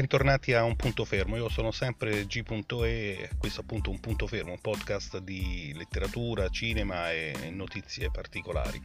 Bentornati 0.00 0.54
a 0.54 0.64
Un 0.64 0.76
Punto 0.76 1.04
Fermo, 1.04 1.36
io 1.36 1.50
sono 1.50 1.72
sempre 1.72 2.24
G.E 2.24 3.28
questo 3.36 3.60
è 3.60 3.62
appunto 3.62 3.90
Un 3.90 4.00
Punto 4.00 4.26
Fermo, 4.26 4.52
un 4.52 4.58
podcast 4.58 5.18
di 5.18 5.74
letteratura, 5.76 6.48
cinema 6.48 7.12
e 7.12 7.50
notizie 7.50 8.10
particolari. 8.10 8.80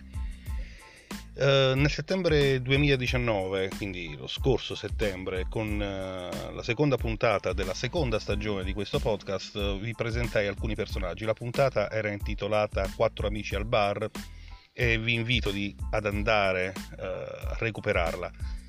Uh, 1.36 1.74
nel 1.74 1.90
settembre 1.90 2.62
2019, 2.62 3.70
quindi 3.78 4.14
lo 4.18 4.28
scorso 4.28 4.76
settembre, 4.76 5.46
con 5.50 5.76
uh, 5.76 6.54
la 6.54 6.64
seconda 6.64 6.98
puntata 6.98 7.54
della 7.54 7.74
seconda 7.74 8.20
stagione 8.20 8.66
di 8.66 8.74
questo 8.74 9.00
podcast, 9.00 9.56
uh, 9.56 9.80
vi 9.80 9.94
presentai 9.96 10.48
alcuni 10.48 10.76
personaggi. 10.76 11.24
La 11.24 11.34
puntata 11.34 11.90
era 11.90 12.12
intitolata 12.12 12.92
Quattro 12.94 13.28
amici 13.28 13.56
al 13.56 13.66
bar 13.66 14.10
e 14.74 15.00
vi 15.00 15.14
invito 15.14 15.50
di, 15.50 15.74
ad 15.92 16.08
andare 16.08 16.74
a 16.98 17.56
recuperarla 17.58 18.65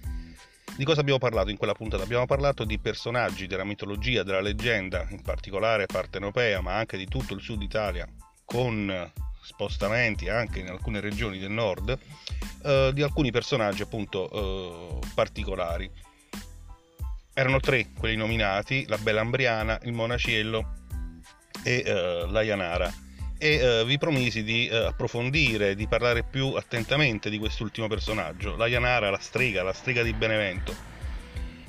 di 0.77 0.85
cosa 0.85 1.01
abbiamo 1.01 1.19
parlato 1.19 1.51
in 1.51 1.57
quella 1.57 1.73
puntata? 1.73 2.03
Abbiamo 2.03 2.27
parlato 2.27 2.65
di 2.65 2.79
personaggi 2.79 3.47
della 3.47 3.65
mitologia, 3.65 4.23
della 4.23 4.41
leggenda, 4.41 5.07
in 5.11 5.23
particolare 5.23 5.87
partenopea, 5.87 6.61
ma 6.61 6.75
anche 6.75 6.99
di 6.99 7.07
tutto 7.07 7.35
il 7.35 7.41
sud 7.41 7.63
Italia, 7.63 8.07
con 8.45 9.11
spostamenti 9.43 10.29
anche 10.29 10.61
in 10.61 10.69
alcune 10.69 11.01
regioni 11.01 11.39
del 11.39 11.51
nord, 11.51 11.99
eh, 12.63 12.91
di 12.93 13.03
alcuni 13.03 13.31
personaggi 13.31 13.83
appunto 13.83 14.31
eh, 14.31 15.07
particolari. 15.15 15.91
Erano 17.33 17.61
tre 17.61 17.93
quelli 17.99 18.17
nominati, 18.17 18.87
la 18.87 18.99
Bella 18.99 19.21
Ambriana, 19.21 19.79
il 19.85 19.93
Monaciello 19.93 20.75
e 21.63 21.83
eh, 21.87 22.27
la 22.29 22.43
Ianara 22.43 23.05
e 23.39 23.81
uh, 23.81 23.85
vi 23.85 23.99
promisi 23.99 24.43
di 24.43 24.69
uh, 24.71 24.87
approfondire, 24.87 25.75
di 25.75 25.87
parlare 25.87 26.23
più 26.23 26.55
attentamente 26.55 27.29
di 27.31 27.39
quest'ultimo 27.39 27.87
personaggio, 27.87 28.57
la 28.57 28.67
Yanara, 28.67 29.11
la 29.11 29.19
strega, 29.19 29.63
la 29.63 29.73
strega 29.73 30.03
di 30.03 30.13
Benevento. 30.13 30.75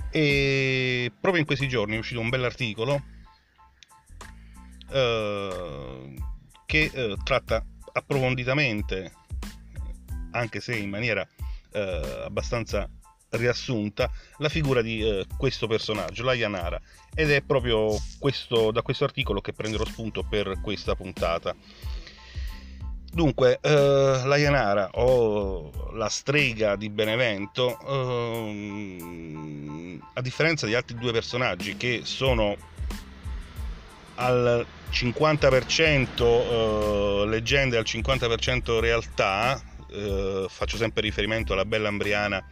E 0.10 1.12
proprio 1.20 1.42
in 1.42 1.48
questi 1.48 1.68
giorni 1.68 1.96
è 1.96 2.00
uscito 2.00 2.22
un 2.22 2.30
bell'articolo 2.30 3.04
uh, 4.90 6.14
che 6.66 7.16
tratta 7.24 7.64
approfonditamente, 7.94 9.12
anche 10.32 10.60
se 10.60 10.76
in 10.76 10.90
maniera 10.90 11.28
abbastanza 12.26 12.90
riassunta 13.32 14.10
la 14.38 14.50
figura 14.50 14.82
di 14.82 15.02
eh, 15.02 15.26
questo 15.38 15.68
personaggio, 15.68 16.24
la 16.24 16.34
Yanara, 16.34 16.80
ed 17.14 17.32
è 17.32 17.42
proprio 17.42 17.96
questo, 18.20 18.72
da 18.72 18.82
questo 18.82 19.04
articolo 19.04 19.42
che 19.42 19.54
prenderò 19.54 19.86
spunto 19.86 20.24
per 20.24 20.60
questa 20.62 20.96
puntata. 20.96 21.56
Dunque, 23.12 23.60
eh, 23.62 24.22
la 24.26 24.38
Yanara 24.38 24.90
o 24.94 25.92
la 25.94 26.10
strega 26.10 26.76
di 26.76 26.90
Benevento, 26.90 27.80
eh, 27.88 30.00
a 30.14 30.22
differenza 30.22 30.66
di 30.66 30.76
altri 30.76 30.98
due 30.98 31.12
personaggi 31.12 31.78
che 31.78 32.02
sono 32.04 32.56
al 34.16 34.66
50% 34.92 36.22
eh, 36.22 37.26
leggende 37.28 37.78
al 37.78 37.86
50% 37.86 38.80
realtà, 38.80 39.62
eh, 39.90 40.46
faccio 40.50 40.78
sempre 40.78 41.02
riferimento 41.02 41.54
alla 41.54 41.66
Bella 41.66 41.88
Ambriana 41.88 42.44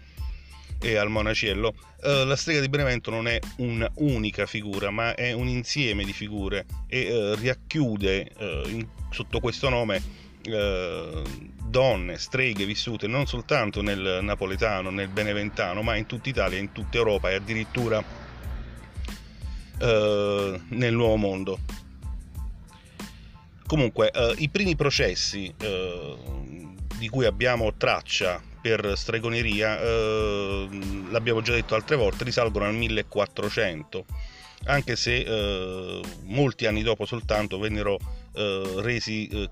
e 0.85 0.97
al 0.97 1.09
Monaciello, 1.09 1.73
eh, 2.03 2.25
la 2.25 2.35
strega 2.35 2.59
di 2.59 2.69
Benevento 2.69 3.09
non 3.09 3.27
è 3.27 3.39
un'unica 3.57 4.45
figura, 4.45 4.91
ma 4.91 5.15
è 5.15 5.31
un 5.31 5.47
insieme 5.47 6.03
di 6.03 6.13
figure 6.13 6.67
e 6.87 7.05
eh, 7.05 7.35
racchiude 7.41 8.29
eh, 8.37 8.63
in, 8.67 8.87
sotto 9.09 9.39
questo 9.39 9.67
nome 9.69 9.99
eh, 10.43 11.23
donne, 11.67 12.17
streghe 12.19 12.65
vissute 12.65 13.07
non 13.07 13.25
soltanto 13.25 13.81
nel 13.81 14.19
napoletano, 14.21 14.91
nel 14.91 15.07
beneventano, 15.07 15.81
ma 15.81 15.95
in 15.95 16.05
tutta 16.05 16.29
Italia, 16.29 16.59
in 16.59 16.71
tutta 16.71 16.97
Europa 16.97 17.31
e 17.31 17.33
addirittura 17.33 18.03
eh, 19.79 20.61
nel 20.67 20.93
Nuovo 20.93 21.15
Mondo. 21.15 21.59
Comunque, 23.65 24.11
i 24.37 24.47
primi 24.49 24.75
processi 24.75 25.51
di 25.57 27.09
cui 27.09 27.25
abbiamo 27.25 27.73
traccia 27.75 28.39
per 28.65 28.97
stregoneria, 28.97 29.79
eh, 29.79 30.67
l'abbiamo 31.11 31.43
già 31.43 31.53
detto 31.53 31.75
altre 31.75 31.95
volte, 31.95 32.23
risalgono 32.23 32.65
al 32.65 32.73
1400, 32.73 34.05
anche 34.63 34.95
se 34.95 35.17
eh, 35.17 36.01
molti 36.23 36.65
anni 36.65 36.81
dopo 36.81 37.05
soltanto 37.05 37.59
vennero 37.59 37.99
eh, 38.33 38.73
resi 38.77 39.27
eh, 39.27 39.49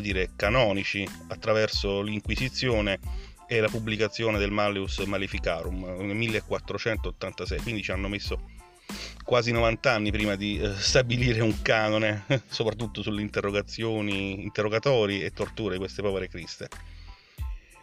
dire, 0.00 0.30
canonici 0.36 1.04
attraverso 1.26 2.02
l'Inquisizione 2.02 3.00
e 3.48 3.58
la 3.58 3.66
pubblicazione 3.66 4.38
del 4.38 4.52
Malleus 4.52 4.98
Maleficarum 4.98 5.84
nel 6.02 6.14
1486, 6.14 7.58
quindi 7.62 7.82
ci 7.82 7.90
hanno 7.90 8.06
messo 8.06 8.38
quasi 9.24 9.50
90 9.50 9.92
anni 9.92 10.12
prima 10.12 10.36
di 10.36 10.56
eh, 10.60 10.72
stabilire 10.76 11.40
un 11.40 11.62
canone, 11.62 12.26
soprattutto 12.46 13.02
sulle 13.02 13.22
interrogazioni, 13.22 14.44
interrogatori 14.44 15.24
e 15.24 15.32
torture 15.32 15.72
di 15.72 15.80
queste 15.80 16.00
povere 16.00 16.28
criste. 16.28 16.68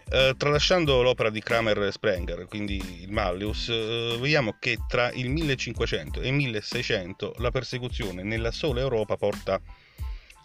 Eh, 0.10 0.36
tralasciando 0.38 1.02
l'opera 1.02 1.30
di 1.30 1.42
Kramer 1.42 1.82
e 1.84 1.92
Sprenger, 1.92 2.46
quindi 2.46 2.76
il 3.02 3.12
Malleus, 3.12 3.70
eh, 3.70 4.18
vediamo 4.20 4.56
che 4.60 4.78
tra 4.88 5.12
il 5.12 5.30
1500 5.30 6.22
e 6.22 6.28
il 6.28 6.34
1600 6.34 7.36
la 7.38 7.50
persecuzione 7.50 8.22
nella 8.24 8.52
sola 8.52 8.82
Europa 8.82 9.16
porta 9.16 9.60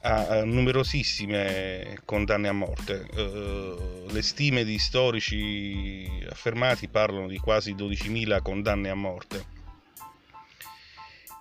a, 0.03 0.45
numerosissime 0.45 2.01
condanne 2.05 2.49
a 2.49 2.53
morte. 2.53 3.07
Eh, 3.15 4.07
le 4.09 4.23
stime 4.23 4.65
di 4.65 4.79
storici 4.79 6.25
affermati 6.31 6.89
parlano 6.89 7.27
di 7.27 7.39
quasi 7.39 7.75
12.000 7.75 8.41
condanne 8.43 8.89
a 8.89 8.95
morte. 8.95 9.57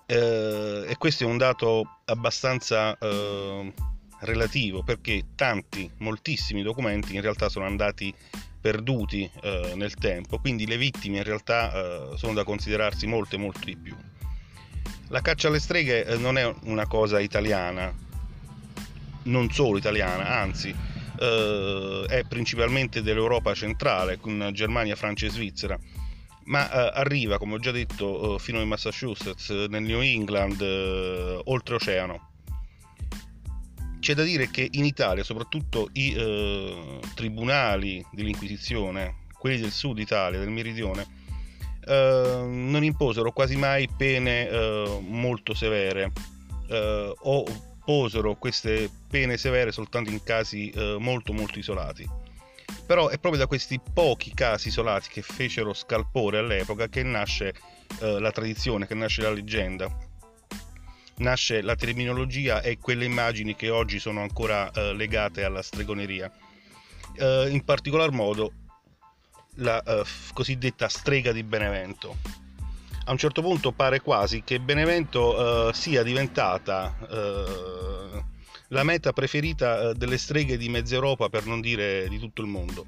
Eh, 0.06 0.85
e 0.88 0.95
questo 0.97 1.23
è 1.23 1.27
un 1.27 1.38
dato 1.38 2.00
abbastanza 2.06 2.97
eh, 2.97 3.73
relativo 4.22 4.83
perché 4.83 5.25
tanti, 5.35 5.89
moltissimi 5.97 6.63
documenti 6.63 7.16
in 7.16 7.22
realtà 7.22 7.50
sono 7.50 7.66
andati 7.66 8.13
perduti 8.59 9.29
eh, 9.41 9.73
nel 9.75 9.94
tempo, 9.95 10.39
quindi 10.39 10.66
le 10.66 10.78
vittime 10.78 11.17
in 11.17 11.23
realtà 11.23 11.72
eh, 11.73 12.17
sono 12.17 12.33
da 12.33 12.44
considerarsi 12.44 13.07
molte, 13.07 13.38
molto 13.38 13.61
di 13.63 13.77
più. 13.77 13.95
La 15.09 15.22
caccia 15.22 15.47
alle 15.47 15.59
streghe 15.59 16.06
eh, 16.06 16.17
non 16.17 16.38
è 16.38 16.53
una 16.63 16.88
cosa 16.88 17.19
italiana, 17.19 17.94
non 19.23 19.51
solo 19.51 19.77
italiana, 19.77 20.39
anzi 20.39 20.75
eh, 21.19 22.06
è 22.09 22.23
principalmente 22.27 23.01
dell'Europa 23.01 23.53
centrale, 23.53 24.19
con 24.19 24.50
Germania, 24.51 24.95
Francia 24.95 25.27
e 25.27 25.29
Svizzera, 25.29 25.79
ma 26.45 26.69
eh, 26.69 27.00
arriva, 27.00 27.38
come 27.38 27.56
ho 27.56 27.59
già 27.59 27.72
detto, 27.72 28.35
eh, 28.35 28.39
fino 28.39 28.59
in 28.59 28.67
Massachusetts, 28.67 29.50
nel 29.50 29.83
New 29.83 30.01
England, 30.01 30.61
oltreoceano 30.61 32.35
c'è 34.00 34.13
da 34.13 34.24
dire 34.24 34.50
che 34.50 34.68
in 34.72 34.85
Italia, 34.85 35.24
soprattutto 35.24 35.90
i 35.94 36.13
eh, 36.13 37.00
tribunali 37.16 38.06
dell'Inquisizione, 38.12 39.25
quelli 39.38 39.59
del 39.59 39.72
sud 39.72 40.00
Italia, 40.00 40.40
del 40.40 40.50
meridione, 40.50 41.06
eh, 41.86 42.44
non 42.45 42.83
imposero 42.83 43.31
quasi 43.31 43.56
mai 43.56 43.88
pene 43.95 44.48
eh, 44.48 45.00
molto 45.07 45.54
severe 45.54 46.12
eh, 46.69 47.13
o 47.18 47.45
posero 47.83 48.36
queste 48.36 48.89
pene 49.10 49.38
severe 49.38 49.71
soltanto 49.71 50.10
in 50.10 50.21
casi 50.24 50.69
eh, 50.69 50.98
molto 51.00 51.33
molto 51.33 51.60
isolati. 51.60 52.07
Però 52.86 53.07
è 53.07 53.18
proprio 53.18 53.42
da 53.42 53.48
questi 53.48 53.80
pochi 53.94 54.33
casi 54.33 54.68
isolati 54.68 55.10
che 55.10 55.21
fecero 55.21 55.74
scalpore 55.74 56.38
all'epoca 56.38 56.88
che 56.88 57.04
nasce 57.04 57.54
eh, 58.01 58.19
la 58.19 58.31
tradizione, 58.31 58.88
che 58.88 58.95
nasce 58.95 59.21
la 59.21 59.31
leggenda 59.31 60.06
nasce 61.18 61.62
la 61.62 61.75
terminologia 61.75 62.62
e 62.62 62.78
quelle 62.78 63.06
immagini 63.06 63.56
che 63.56 63.69
oggi 63.69 64.00
sono 64.00 64.22
ancora 64.22 64.72
eh, 64.72 64.94
legate 64.94 65.44
alla 65.44 65.62
stregoneria. 65.62 66.31
Eh, 67.16 67.48
in 67.50 67.64
particolar 67.64 68.12
modo 68.12 68.52
la 69.56 69.81
eh, 69.81 70.04
cosiddetta 70.34 70.88
strega 70.88 71.31
di 71.31 71.44
Benevento. 71.44 72.18
A 73.06 73.12
un 73.12 73.18
certo 73.18 73.42
punto 73.42 73.72
pare 73.72 74.02
quasi 74.02 74.44
che 74.44 74.60
Benevento 74.60 75.69
eh, 75.69 75.74
sia 75.74 76.04
diventata 76.04 76.96
eh, 77.10 78.24
la 78.69 78.84
meta 78.84 79.14
preferita 79.14 79.90
eh, 79.90 79.94
delle 79.94 80.18
streghe 80.18 80.58
di 80.58 80.69
mezza 80.69 80.96
Europa, 80.96 81.30
per 81.30 81.46
non 81.46 81.62
dire 81.62 82.08
di 82.10 82.19
tutto 82.19 82.42
il 82.42 82.48
mondo. 82.48 82.86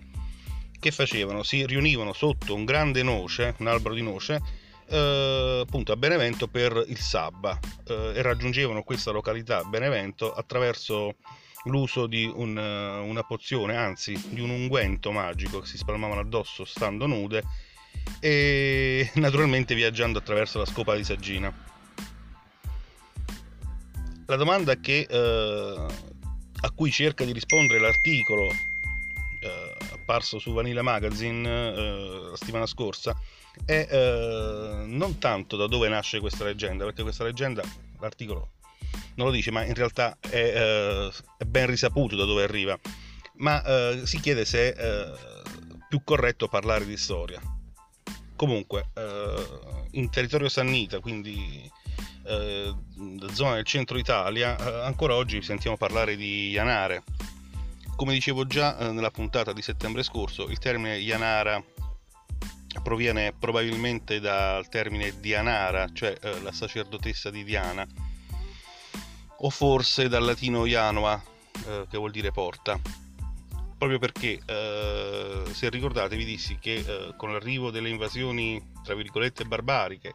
Che 0.77 0.91
facevano? 0.91 1.43
Si 1.43 1.65
riunivano 1.65 2.13
sotto 2.13 2.53
un 2.53 2.65
grande 2.65 3.01
noce, 3.03 3.55
un 3.59 3.67
albero 3.67 3.93
di 3.93 4.01
noce, 4.01 4.41
eh, 4.89 5.63
appunto 5.65 5.91
a 5.91 5.95
Benevento 5.95 6.47
per 6.47 6.83
il 6.87 6.97
Sabba 6.97 7.57
eh, 7.87 8.13
e 8.15 8.21
raggiungevano 8.21 8.83
questa 8.83 9.11
località 9.11 9.63
Benevento 9.63 10.33
attraverso 10.33 11.15
l'uso 11.65 12.07
di 12.07 12.25
un, 12.25 12.57
una 12.57 13.23
pozione, 13.23 13.75
anzi 13.75 14.19
di 14.29 14.41
un 14.41 14.49
unguento 14.49 15.11
magico 15.11 15.59
che 15.59 15.67
si 15.67 15.77
spalmavano 15.77 16.21
addosso 16.21 16.65
stando 16.65 17.05
nude 17.05 17.43
e 18.19 19.09
naturalmente 19.15 19.75
viaggiando 19.75 20.19
attraverso 20.19 20.57
la 20.57 20.65
scopa 20.65 20.95
di 20.95 21.03
Saggina. 21.03 21.67
La 24.25 24.35
domanda 24.35 24.75
che, 24.75 25.07
eh, 25.09 25.85
a 26.61 26.71
cui 26.71 26.91
cerca 26.91 27.25
di 27.25 27.31
rispondere 27.31 27.79
l'articolo 27.79 28.51
eh, 29.39 29.75
apparso 29.91 30.37
su 30.37 30.53
Vanilla 30.53 30.81
Magazine 30.81 31.47
eh, 31.49 32.27
la 32.29 32.35
settimana 32.35 32.65
scorsa 32.65 33.17
è 33.65 33.87
eh, 33.89 34.83
non 34.85 35.17
tanto 35.19 35.55
da 35.55 35.67
dove 35.67 35.87
nasce 35.89 36.19
questa 36.19 36.43
leggenda, 36.43 36.85
perché 36.85 37.03
questa 37.03 37.23
leggenda, 37.23 37.61
l'articolo 37.99 38.51
non 39.15 39.27
lo 39.27 39.33
dice, 39.33 39.51
ma 39.51 39.65
in 39.65 39.73
realtà 39.73 40.17
è, 40.19 40.35
eh, 40.35 41.11
è 41.37 41.43
ben 41.43 41.67
risaputo 41.67 42.15
da 42.15 42.25
dove 42.25 42.43
arriva, 42.43 42.79
ma 43.35 43.63
eh, 43.63 44.01
si 44.05 44.19
chiede 44.19 44.45
se 44.45 44.73
è 44.73 45.11
più 45.87 46.01
corretto 46.03 46.47
parlare 46.47 46.85
di 46.85 46.97
storia. 46.97 47.41
Comunque, 48.35 48.89
in 49.91 50.09
territorio 50.09 50.47
sannita, 50.47 50.99
quindi 50.99 51.69
eh, 52.29 52.73
zona 53.33 53.55
del 53.55 53.65
centro 53.65 53.97
Italia, 53.97 54.55
eh, 54.57 54.85
ancora 54.85 55.15
oggi 55.15 55.41
sentiamo 55.41 55.77
parlare 55.77 56.15
di 56.15 56.49
Ianare. 56.51 57.03
Come 57.95 58.13
dicevo 58.13 58.45
già 58.45 58.77
eh, 58.77 58.91
nella 58.91 59.11
puntata 59.11 59.51
di 59.51 59.61
settembre 59.61 60.03
scorso, 60.03 60.47
il 60.47 60.59
termine 60.59 60.97
Ianara 60.99 61.61
proviene 62.83 63.33
probabilmente 63.33 64.19
dal 64.19 64.69
termine 64.69 65.19
Dianara, 65.19 65.89
cioè 65.91 66.15
eh, 66.21 66.41
la 66.41 66.51
sacerdotessa 66.51 67.29
di 67.29 67.43
Diana, 67.43 67.87
o 69.41 69.49
forse 69.49 70.07
dal 70.07 70.23
latino 70.23 70.65
Ianoa, 70.65 71.21
eh, 71.67 71.85
che 71.89 71.97
vuol 71.97 72.11
dire 72.11 72.31
porta. 72.31 72.79
Proprio 73.77 73.97
perché, 73.97 74.41
eh, 74.45 75.43
se 75.51 75.69
ricordate, 75.69 76.17
vi 76.17 76.25
dissi 76.25 76.57
che 76.59 76.75
eh, 76.75 77.13
con 77.15 77.31
l'arrivo 77.31 77.71
delle 77.71 77.89
invasioni, 77.89 78.61
tra 78.83 78.93
virgolette, 78.93 79.45
barbariche, 79.45 80.13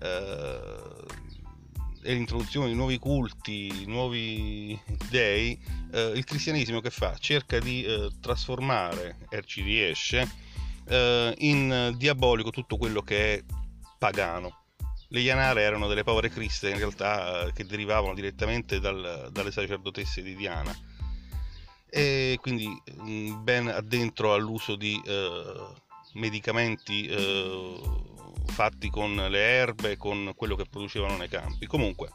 eh, 0.00 1.28
e 2.02 2.14
l'introduzione 2.14 2.66
di 2.66 2.74
nuovi 2.74 2.98
culti, 2.98 3.84
nuovi 3.86 4.76
dei, 5.08 5.56
eh, 5.92 6.12
il 6.16 6.24
cristianesimo 6.24 6.80
che 6.80 6.90
fa? 6.90 7.16
Cerca 7.16 7.60
di 7.60 7.86
trasformare, 8.20 9.18
e 9.28 9.42
ci 9.44 9.62
riesce, 9.62 10.28
eh, 10.90 11.34
in 11.38 11.94
diabolico 11.96 12.50
tutto 12.50 12.76
quello 12.76 13.00
che 13.00 13.34
è 13.34 13.44
pagano. 13.98 14.58
Le 15.08 15.20
Ianare 15.20 15.62
erano 15.62 15.88
delle 15.88 16.04
povere 16.04 16.28
criste 16.28 16.70
in 16.70 16.78
realtà 16.78 17.46
eh, 17.46 17.52
che 17.52 17.64
derivavano 17.64 18.14
direttamente 18.14 18.80
dal, 18.80 19.28
dalle 19.32 19.50
sacerdotesse 19.50 20.22
di 20.22 20.36
Diana 20.36 20.76
e 21.88 22.38
quindi 22.40 22.68
mm, 23.02 23.42
ben 23.42 23.66
addentro 23.68 24.32
all'uso 24.34 24.76
di 24.76 25.00
eh, 25.04 25.66
medicamenti 26.14 27.06
eh, 27.06 27.80
fatti 28.46 28.88
con 28.90 29.14
le 29.16 29.40
erbe, 29.40 29.96
con 29.96 30.32
quello 30.36 30.54
che 30.54 30.66
producevano 30.70 31.16
nei 31.16 31.28
campi. 31.28 31.66
Comunque, 31.66 32.10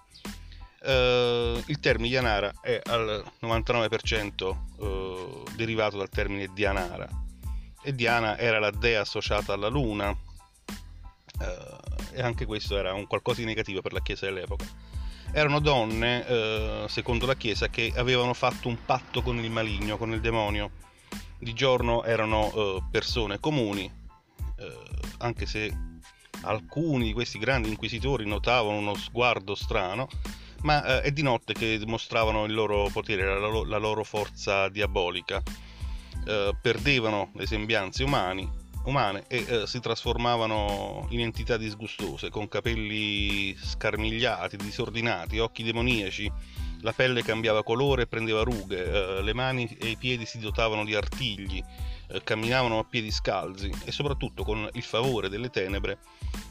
eh, 0.84 1.64
il 1.66 1.80
termine 1.80 2.14
Yanara 2.14 2.54
è 2.62 2.80
al 2.86 3.24
99% 3.42 4.58
eh, 4.80 5.44
derivato 5.56 5.98
dal 5.98 6.10
termine 6.10 6.50
Dianara 6.54 7.24
e 7.86 7.94
Diana 7.94 8.38
era 8.40 8.58
la 8.58 8.72
dea 8.72 9.02
associata 9.02 9.54
alla 9.54 9.68
luna 9.68 10.10
eh, 10.10 12.14
e 12.14 12.22
anche 12.22 12.48
questo 12.48 12.78
era 12.78 12.94
un 12.94 13.06
qualcosa 13.06 13.42
di 13.42 13.46
negativo 13.46 13.82
per 13.82 13.94
la 13.94 14.02
Chiesa 14.02 14.26
dell'epoca. 14.26 14.66
Erano 15.32 15.60
donne, 15.60 16.28
eh, 16.28 16.86
secondo 16.88 17.28
la 17.28 17.36
Chiesa, 17.36 17.68
che 17.68 17.94
avevano 17.96 18.34
fatto 18.34 18.70
un 18.70 18.78
patto 18.86 19.22
con 19.22 19.38
il 19.38 19.52
maligno, 19.52 19.98
con 19.98 20.14
il 20.14 20.20
demonio. 20.20 20.72
Di 21.38 21.54
giorno 21.54 22.04
erano 22.04 22.52
eh, 22.52 22.84
persone 22.90 23.40
comuni, 23.40 23.92
eh, 24.58 24.78
anche 25.20 25.46
se 25.46 25.72
alcuni 26.42 27.06
di 27.06 27.14
questi 27.14 27.38
grandi 27.38 27.70
inquisitori 27.70 28.26
notavano 28.26 28.78
uno 28.78 28.96
sguardo 28.96 29.54
strano, 29.54 30.08
ma 30.62 30.84
eh, 30.84 31.02
è 31.02 31.12
di 31.12 31.22
notte 31.22 31.54
che 31.54 31.78
dimostravano 31.78 32.46
il 32.46 32.54
loro 32.54 32.90
potere, 32.92 33.26
la, 33.26 33.38
loro, 33.38 33.64
la 33.64 33.78
loro 33.78 34.04
forza 34.04 34.70
diabolica. 34.70 35.44
Eh, 36.26 36.56
perdevano 36.60 37.32
le 37.36 37.46
sembianze 37.46 38.04
umani, 38.04 38.50
umane 38.86 39.26
e 39.28 39.46
eh, 39.48 39.68
si 39.68 39.80
trasformavano 39.80 41.08
in 41.10 41.20
entità 41.20 41.58
disgustose, 41.58 42.30
con 42.30 42.48
capelli 42.48 43.56
scarmigliati, 43.56 44.58
disordinati, 44.58 45.40
occhi 45.40 45.64
demoniaci, 45.64 46.32
la 46.82 46.94
pelle 46.94 47.24
cambiava 47.24 47.64
colore 47.64 48.04
e 48.04 48.08
prendeva 48.08 48.44
rughe, 48.44 49.18
eh, 49.18 49.22
le 49.22 49.34
mani 49.34 49.68
e 49.80 49.90
i 49.90 49.98
piedi 49.98 50.26
si 50.26 50.40
dotavano 50.40 50.86
di 50.86 50.96
artigli, 50.96 51.64
eh, 52.08 52.24
camminavano 52.24 52.80
a 52.80 52.84
piedi 52.84 53.12
scalzi 53.12 53.72
e 53.86 53.92
soprattutto 53.92 54.44
con 54.44 54.70
il 54.74 54.84
favore 54.84 55.30
delle 55.30 55.50
tenebre 55.50 55.98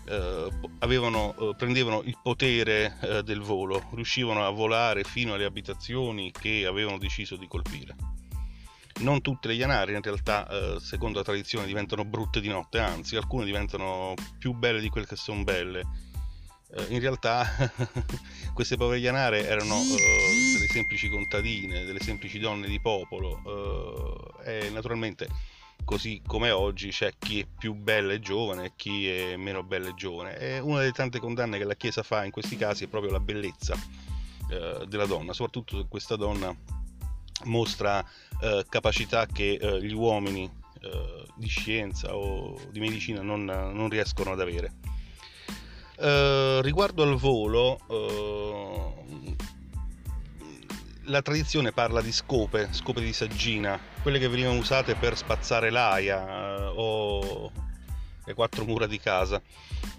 eh, 0.06 0.49
avevano, 0.81 1.35
eh, 1.38 1.55
prendevano 1.56 2.03
il 2.03 2.19
potere 2.21 2.97
eh, 3.00 3.23
del 3.23 3.41
volo, 3.41 3.88
riuscivano 3.94 4.44
a 4.44 4.50
volare 4.50 5.05
fino 5.05 5.35
alle 5.35 5.44
abitazioni 5.44 6.32
che 6.32 6.67
avevano 6.67 6.99
deciso 6.99 7.37
di 7.37 7.47
colpire. 7.47 7.94
Non 9.00 9.20
tutte 9.20 9.49
le 9.49 9.55
Ianari 9.55 9.94
in 9.94 10.02
realtà, 10.02 10.49
eh, 10.49 10.79
secondo 10.81 11.19
la 11.19 11.25
tradizione, 11.25 11.67
diventano 11.67 12.05
brutte 12.05 12.41
di 12.41 12.49
notte, 12.49 12.79
anzi 12.79 13.17
alcune 13.17 13.44
diventano 13.44 14.14
più 14.38 14.52
belle 14.52 14.81
di 14.81 14.88
quelle 14.88 15.06
che 15.06 15.17
sono 15.17 15.43
belle. 15.43 15.82
Eh, 16.70 16.87
in 16.91 17.00
realtà 17.00 17.44
queste 18.55 18.76
povere 18.76 19.00
Ianare 19.00 19.46
erano 19.46 19.76
delle 19.82 20.69
semplici 20.69 21.08
contadine, 21.08 21.85
delle 21.85 22.00
semplici 22.00 22.38
donne 22.38 22.69
di 22.69 22.81
popolo 22.81 24.41
e 24.43 24.70
naturalmente 24.70 25.29
così 25.85 26.23
come 26.26 26.50
oggi 26.50 26.88
c'è 26.88 27.12
chi 27.19 27.40
è 27.40 27.47
più 27.47 27.75
bello 27.75 28.11
e 28.11 28.20
giovane 28.20 28.67
e 28.67 28.73
chi 28.75 29.08
è 29.08 29.37
meno 29.37 29.62
bello 29.62 29.88
e 29.88 29.94
giovane. 29.94 30.38
E 30.38 30.58
una 30.58 30.79
delle 30.79 30.93
tante 30.93 31.19
condanne 31.19 31.58
che 31.58 31.64
la 31.64 31.75
Chiesa 31.75 32.02
fa 32.02 32.25
in 32.25 32.31
questi 32.31 32.56
casi 32.56 32.85
è 32.85 32.88
proprio 32.88 33.12
la 33.12 33.20
bellezza 33.20 33.76
eh, 34.50 34.85
della 34.87 35.06
donna, 35.06 35.32
soprattutto 35.32 35.79
se 35.79 35.87
questa 35.88 36.17
donna 36.17 36.55
mostra 37.44 38.04
eh, 38.40 38.64
capacità 38.69 39.26
che 39.26 39.58
eh, 39.60 39.82
gli 39.82 39.92
uomini 39.92 40.50
eh, 40.81 41.26
di 41.36 41.48
scienza 41.48 42.14
o 42.14 42.58
di 42.70 42.81
medicina 42.81 43.22
non, 43.22 43.44
non 43.44 43.88
riescono 43.88 44.32
ad 44.32 44.40
avere. 44.40 44.72
Eh, 45.97 46.61
riguardo 46.62 47.02
al 47.02 47.16
volo, 47.16 47.78
eh, 47.88 49.37
la 51.04 51.23
tradizione 51.23 51.73
parla 51.73 52.00
di 52.00 52.12
scope, 52.12 52.68
scope 52.73 53.00
di 53.00 53.12
saggina, 53.12 53.78
quelle 54.02 54.18
che 54.18 54.28
venivano 54.28 54.59
usate 54.59 54.94
per 54.94 55.16
spazzare 55.16 55.70
l'aia 55.70 56.73
o 56.73 57.50
le 58.25 58.35
quattro 58.35 58.64
mura 58.64 58.87
di 58.87 58.99
casa. 58.99 59.40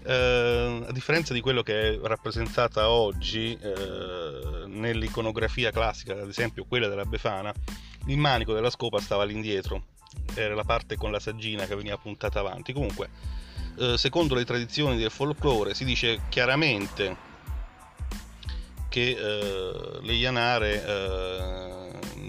Eh, 0.04 0.84
a 0.86 0.92
differenza 0.92 1.32
di 1.32 1.40
quello 1.40 1.62
che 1.62 1.94
è 1.94 1.98
rappresentata 2.02 2.90
oggi 2.90 3.56
eh, 3.60 4.64
nell'iconografia 4.66 5.70
classica, 5.70 6.12
ad 6.12 6.28
esempio 6.28 6.64
quella 6.66 6.88
della 6.88 7.04
Befana, 7.04 7.52
il 8.06 8.18
manico 8.18 8.52
della 8.52 8.70
scopa 8.70 9.00
stava 9.00 9.22
all'indietro, 9.22 9.86
era 10.34 10.54
la 10.54 10.64
parte 10.64 10.96
con 10.96 11.10
la 11.10 11.20
saggina 11.20 11.66
che 11.66 11.74
veniva 11.74 11.96
puntata 11.96 12.40
avanti. 12.40 12.72
Comunque, 12.72 13.10
eh, 13.78 13.98
secondo 13.98 14.34
le 14.34 14.44
tradizioni 14.44 14.96
del 14.96 15.10
folklore, 15.10 15.74
si 15.74 15.84
dice 15.84 16.22
chiaramente 16.28 17.34
che 18.88 19.10
eh, 19.10 19.98
le 20.00 20.12
Ianare 20.14 20.84
eh, 20.86 21.76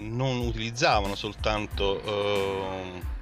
non 0.00 0.38
utilizzavano 0.38 1.14
soltanto 1.14 2.02
eh, 2.02 3.16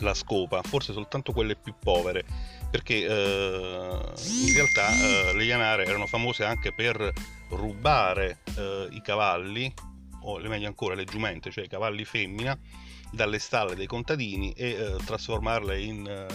la 0.00 0.14
scopa, 0.14 0.62
forse 0.62 0.92
soltanto 0.92 1.32
quelle 1.32 1.56
più 1.56 1.74
povere, 1.78 2.24
perché 2.70 3.06
eh, 3.06 3.98
in 4.46 4.54
realtà 4.54 4.90
eh, 4.90 5.34
le 5.34 5.44
Ianare 5.44 5.84
erano 5.84 6.06
famose 6.06 6.44
anche 6.44 6.72
per 6.74 7.12
rubare 7.50 8.40
eh, 8.56 8.88
i 8.90 9.00
cavalli, 9.02 9.72
o 10.22 10.38
meglio 10.38 10.66
ancora 10.66 10.94
le 10.94 11.04
giumente, 11.04 11.50
cioè 11.50 11.64
i 11.64 11.68
cavalli 11.68 12.04
femmina, 12.04 12.58
dalle 13.12 13.38
stalle 13.38 13.76
dei 13.76 13.86
contadini 13.86 14.52
e 14.52 14.96
trasformarle 15.04 15.80
in 15.80 16.26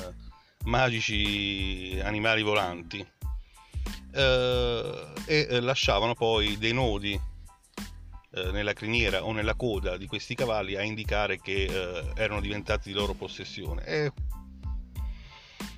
magici 0.64 2.00
animali 2.02 2.42
volanti. 2.42 3.06
Eh, 4.14 5.12
e 5.26 5.48
eh, 5.50 5.60
lasciavano 5.62 6.14
poi 6.14 6.58
dei 6.58 6.74
nodi 6.74 7.20
eh, 8.34 8.52
nella 8.52 8.74
criniera 8.74 9.24
o 9.24 9.32
nella 9.34 9.56
coda 9.56 9.98
di 9.98 10.08
questi 10.08 10.36
cavalli 10.36 10.76
a 10.76 10.84
indicare 10.84 11.40
che 11.40 11.66
eh, 11.66 12.04
erano 12.16 12.42
diventati 12.42 12.90
di 12.90 12.96
loro 12.96 13.14
possessione. 13.14 13.86
E 13.86 14.12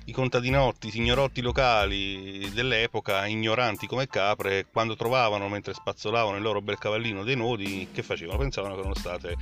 i 0.06 0.12
contadinotti, 0.12 0.88
i 0.88 0.90
signorotti 0.90 1.40
locali 1.40 2.50
dell'epoca, 2.52 3.26
ignoranti 3.26 3.86
come 3.86 4.06
capre, 4.06 4.66
quando 4.70 4.96
trovavano 4.96 5.48
mentre 5.48 5.72
spazzolavano 5.72 6.36
il 6.36 6.42
loro 6.42 6.60
bel 6.60 6.78
cavallino 6.78 7.24
dei 7.24 7.36
nodi, 7.36 7.88
che 7.90 8.02
facevano? 8.02 8.38
Pensavano 8.38 8.74
che 8.74 8.80
erano 8.80 8.94
state 8.94 9.36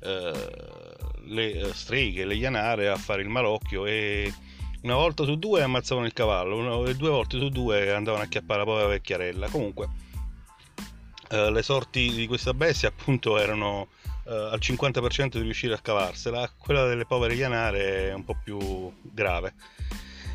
eh, 0.00 0.50
le 1.24 1.70
streghe, 1.72 2.26
le 2.26 2.34
ianare 2.34 2.88
a 2.88 2.96
fare 2.96 3.22
il 3.22 3.28
malocchio 3.28 3.86
e 3.86 4.32
una 4.82 4.96
volta 4.96 5.24
su 5.24 5.38
due 5.38 5.62
ammazzavano 5.62 6.06
il 6.06 6.12
cavallo, 6.12 6.56
una, 6.56 6.92
due 6.92 7.08
volte 7.08 7.38
su 7.38 7.48
due 7.48 7.92
andavano 7.92 8.24
a 8.24 8.26
chiappare 8.26 8.60
la 8.60 8.66
povera 8.66 8.88
vecchiarella. 8.88 9.48
Comunque, 9.48 9.88
eh, 11.32 11.50
le 11.50 11.62
sorti 11.62 12.12
di 12.12 12.26
questa 12.26 12.52
bestia 12.52 12.88
appunto 12.88 13.38
erano 13.38 13.88
eh, 14.26 14.34
al 14.34 14.58
50% 14.60 15.30
di 15.30 15.40
riuscire 15.40 15.72
a 15.72 15.78
cavarsela, 15.78 16.52
quella 16.58 16.86
delle 16.86 17.06
povere 17.06 17.32
Ianare 17.32 18.10
è 18.10 18.12
un 18.12 18.24
po' 18.24 18.36
più 18.42 18.92
grave. 19.00 19.54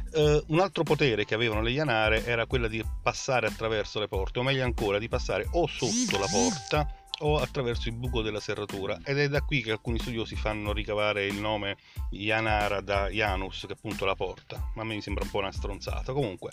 Uh, 0.09 0.41
un 0.47 0.61
altro 0.61 0.83
potere 0.83 1.25
che 1.25 1.35
avevano 1.35 1.61
le 1.61 1.69
Ianare 1.69 2.25
era 2.25 2.47
quella 2.47 2.67
di 2.67 2.83
passare 3.03 3.45
attraverso 3.45 3.99
le 3.99 4.07
porte, 4.07 4.39
o 4.39 4.43
meglio 4.43 4.63
ancora 4.63 4.97
di 4.97 5.07
passare 5.07 5.47
o 5.51 5.67
sotto 5.67 6.17
la 6.17 6.25
porta 6.25 6.87
o 7.19 7.37
attraverso 7.37 7.89
il 7.89 7.95
buco 7.95 8.23
della 8.23 8.39
serratura. 8.39 8.97
Ed 9.03 9.19
è 9.19 9.27
da 9.27 9.41
qui 9.41 9.61
che 9.61 9.71
alcuni 9.71 9.99
studiosi 9.99 10.35
fanno 10.35 10.73
ricavare 10.73 11.25
il 11.25 11.35
nome 11.35 11.77
Yanara 12.11 12.81
da 12.81 13.09
Janus 13.09 13.65
che 13.67 13.73
è 13.73 13.75
appunto 13.77 14.05
la 14.05 14.15
porta. 14.15 14.71
Ma 14.73 14.81
a 14.81 14.85
me 14.85 14.95
mi 14.95 15.01
sembra 15.01 15.23
un 15.25 15.29
po' 15.29 15.39
una 15.39 15.51
stronzata. 15.51 16.13
Comunque 16.13 16.49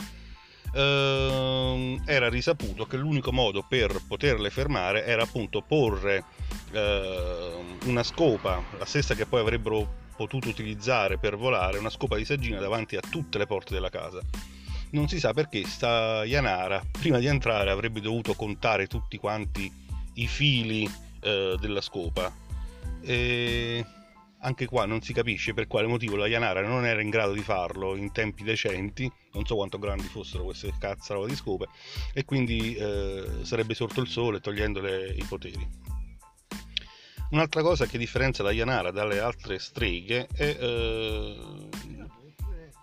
ehm, 0.74 2.02
era 2.04 2.28
risaputo 2.28 2.86
che 2.86 2.96
l'unico 2.96 3.32
modo 3.32 3.64
per 3.66 4.02
poterle 4.06 4.50
fermare 4.50 5.04
era 5.06 5.22
appunto 5.22 5.62
porre 5.62 6.24
ehm, 6.72 7.78
una 7.84 8.02
scopa 8.02 8.62
la 8.78 8.84
stessa 8.84 9.14
che 9.14 9.26
poi 9.26 9.40
avrebbero 9.40 10.02
potuto 10.16 10.48
utilizzare 10.48 11.18
per 11.18 11.36
volare 11.36 11.78
una 11.78 11.90
scopa 11.90 12.16
di 12.16 12.24
saggina 12.24 12.60
davanti 12.60 12.96
a 12.96 13.00
tutte 13.00 13.38
le 13.38 13.46
porte 13.46 13.74
della 13.74 13.90
casa 13.90 14.20
non 14.90 15.08
si 15.08 15.18
sa 15.18 15.32
perché 15.32 15.64
sta 15.66 16.24
Yanara 16.24 16.82
prima 16.90 17.18
di 17.18 17.26
entrare 17.26 17.70
avrebbe 17.70 18.00
dovuto 18.00 18.34
contare 18.34 18.86
tutti 18.86 19.16
quanti 19.18 19.70
i 20.14 20.26
fili 20.26 20.88
eh, 21.20 21.56
della 21.58 21.80
scopa. 21.80 22.32
E 23.02 23.84
anche 24.44 24.66
qua 24.66 24.84
non 24.84 25.00
si 25.00 25.12
capisce 25.12 25.54
per 25.54 25.66
quale 25.66 25.86
motivo 25.86 26.16
la 26.16 26.26
Yanara 26.26 26.66
non 26.66 26.84
era 26.84 27.00
in 27.00 27.10
grado 27.10 27.32
di 27.32 27.42
farlo 27.42 27.96
in 27.96 28.12
tempi 28.12 28.44
decenti, 28.44 29.10
non 29.32 29.44
so 29.44 29.56
quanto 29.56 29.78
grandi 29.78 30.04
fossero 30.04 30.44
queste 30.44 30.72
cazzarole 30.78 31.28
di 31.28 31.34
scope, 31.34 31.68
e 32.12 32.24
quindi 32.24 32.74
eh, 32.74 33.26
sarebbe 33.42 33.74
sorto 33.74 34.00
il 34.00 34.08
sole 34.08 34.40
togliendole 34.40 35.14
i 35.16 35.24
poteri. 35.24 35.92
Un'altra 37.30 37.62
cosa 37.62 37.86
che 37.86 37.98
differenzia 37.98 38.44
la 38.44 38.52
Yanara 38.52 38.90
dalle 38.90 39.18
altre 39.18 39.58
streghe 39.58 40.28
è 40.32 40.56
eh, 40.60 41.68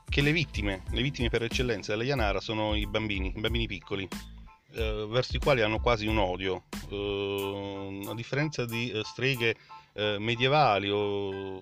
che 0.10 0.22
le 0.22 0.32
vittime, 0.32 0.84
le 0.90 1.02
vittime 1.02 1.30
per 1.30 1.44
eccellenza 1.44 1.92
della 1.92 2.04
Yanara 2.04 2.42
sono 2.42 2.76
i 2.76 2.86
bambini, 2.88 3.34
i 3.36 3.40
bambini 3.40 3.68
piccoli 3.68 4.08
eh, 4.74 5.06
verso 5.08 5.38
i 5.38 5.40
quali 5.40 5.62
hanno 5.62 5.80
quasi 5.80 6.08
un 6.08 6.18
odio, 6.18 6.64
eh, 6.90 8.08
a 8.08 8.16
differenza 8.16 8.66
di 8.66 8.90
eh, 8.90 9.04
streghe 9.06 9.56
eh, 9.94 10.18
medievali 10.20 10.90
o, 10.90 11.62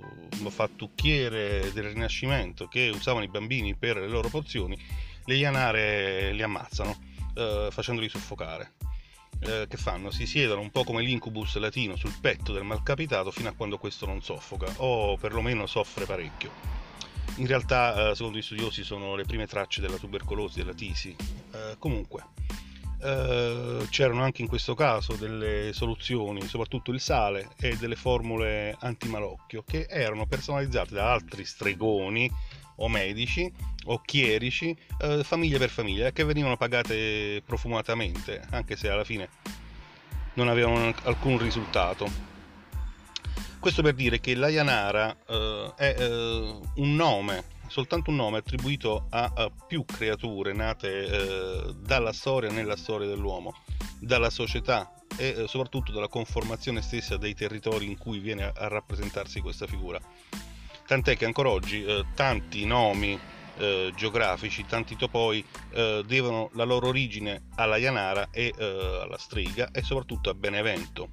fattucchiere 0.49 1.71
del 1.73 1.89
Rinascimento 1.89 2.67
che 2.67 2.89
usavano 2.93 3.25
i 3.25 3.29
bambini 3.29 3.75
per 3.75 3.97
le 3.97 4.07
loro 4.07 4.29
pozioni, 4.29 4.77
le 5.25 5.35
ianare 5.35 6.31
li 6.33 6.41
ammazzano 6.41 6.97
eh, 7.35 7.67
facendoli 7.71 8.09
soffocare. 8.09 8.73
Eh, 9.41 9.67
che 9.69 9.77
fanno? 9.77 10.11
Si 10.11 10.25
siedono 10.25 10.61
un 10.61 10.69
po' 10.69 10.83
come 10.83 11.01
l'incubus 11.01 11.55
latino 11.57 11.95
sul 11.95 12.13
petto 12.19 12.51
del 12.51 12.63
malcapitato 12.63 13.31
fino 13.31 13.49
a 13.49 13.53
quando 13.53 13.77
questo 13.77 14.05
non 14.05 14.21
soffoca 14.21 14.71
o 14.77 15.17
perlomeno 15.17 15.65
soffre 15.65 16.05
parecchio. 16.05 16.51
In 17.37 17.47
realtà, 17.47 18.13
secondo 18.15 18.37
gli 18.37 18.41
studiosi, 18.41 18.83
sono 18.83 19.15
le 19.15 19.23
prime 19.23 19.47
tracce 19.47 19.79
della 19.79 19.95
tubercolosi, 19.95 20.59
della 20.59 20.73
tisi. 20.73 21.15
comunque, 21.77 22.25
eh, 23.01 23.87
c'erano 23.89 24.23
anche 24.23 24.41
in 24.41 24.47
questo 24.47 24.75
caso 24.75 25.13
delle 25.13 25.71
soluzioni, 25.73 26.41
soprattutto 26.47 26.91
il 26.91 26.99
sale 26.99 27.49
e 27.59 27.75
delle 27.77 27.95
formule 27.95 28.75
antimalocchio 28.79 29.63
che 29.65 29.87
erano 29.89 30.25
personalizzate 30.25 30.93
da 30.93 31.11
altri 31.11 31.45
stregoni 31.45 32.29
o 32.75 32.87
medici 32.87 33.51
o 33.85 34.01
chierici, 34.03 34.75
eh, 35.01 35.23
famiglia 35.23 35.57
per 35.57 35.69
famiglia, 35.69 36.11
che 36.11 36.23
venivano 36.23 36.57
pagate 36.57 37.41
profumatamente, 37.45 38.45
anche 38.51 38.75
se 38.75 38.89
alla 38.89 39.03
fine 39.03 39.29
non 40.33 40.47
avevano 40.47 40.93
alcun 41.03 41.37
risultato. 41.37 42.27
Questo 43.59 43.81
per 43.81 43.93
dire 43.93 44.19
che 44.19 44.35
la 44.35 44.49
Yanara 44.49 45.15
eh, 45.27 45.73
è 45.75 45.95
eh, 45.99 46.59
un 46.75 46.95
nome 46.95 47.57
soltanto 47.69 48.09
un 48.09 48.17
nome 48.17 48.39
attribuito 48.39 49.07
a, 49.09 49.31
a 49.33 49.49
più 49.49 49.85
creature 49.85 50.53
nate 50.53 51.05
eh, 51.05 51.75
dalla 51.79 52.11
storia 52.11 52.51
nella 52.51 52.75
storia 52.75 53.07
dell'uomo, 53.07 53.55
dalla 53.99 54.29
società 54.29 54.91
e 55.17 55.35
eh, 55.37 55.47
soprattutto 55.47 55.91
dalla 55.91 56.07
conformazione 56.07 56.81
stessa 56.81 57.17
dei 57.17 57.33
territori 57.33 57.85
in 57.85 57.97
cui 57.97 58.19
viene 58.19 58.43
a, 58.43 58.53
a 58.55 58.67
rappresentarsi 58.67 59.39
questa 59.39 59.67
figura. 59.67 59.99
Tant'è 60.87 61.15
che 61.15 61.25
ancora 61.25 61.49
oggi 61.49 61.83
eh, 61.83 62.05
tanti 62.15 62.65
nomi 62.65 63.17
eh, 63.57 63.91
geografici, 63.95 64.65
tanti 64.65 64.95
topoi 64.95 65.45
eh, 65.71 66.03
devono 66.05 66.49
la 66.53 66.63
loro 66.63 66.87
origine 66.87 67.47
alla 67.55 67.77
Ianara 67.77 68.29
e 68.31 68.53
eh, 68.57 68.99
alla 69.03 69.17
Strega 69.17 69.69
e 69.71 69.83
soprattutto 69.83 70.29
a 70.29 70.33
Benevento 70.33 71.09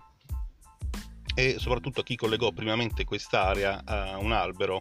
e 1.35 1.57
soprattutto 1.59 2.01
a 2.01 2.03
chi 2.03 2.17
collegò 2.17 2.51
primamente 2.53 3.05
quest'area 3.05 3.83
a 3.85 4.17
un 4.17 4.33
albero 4.33 4.81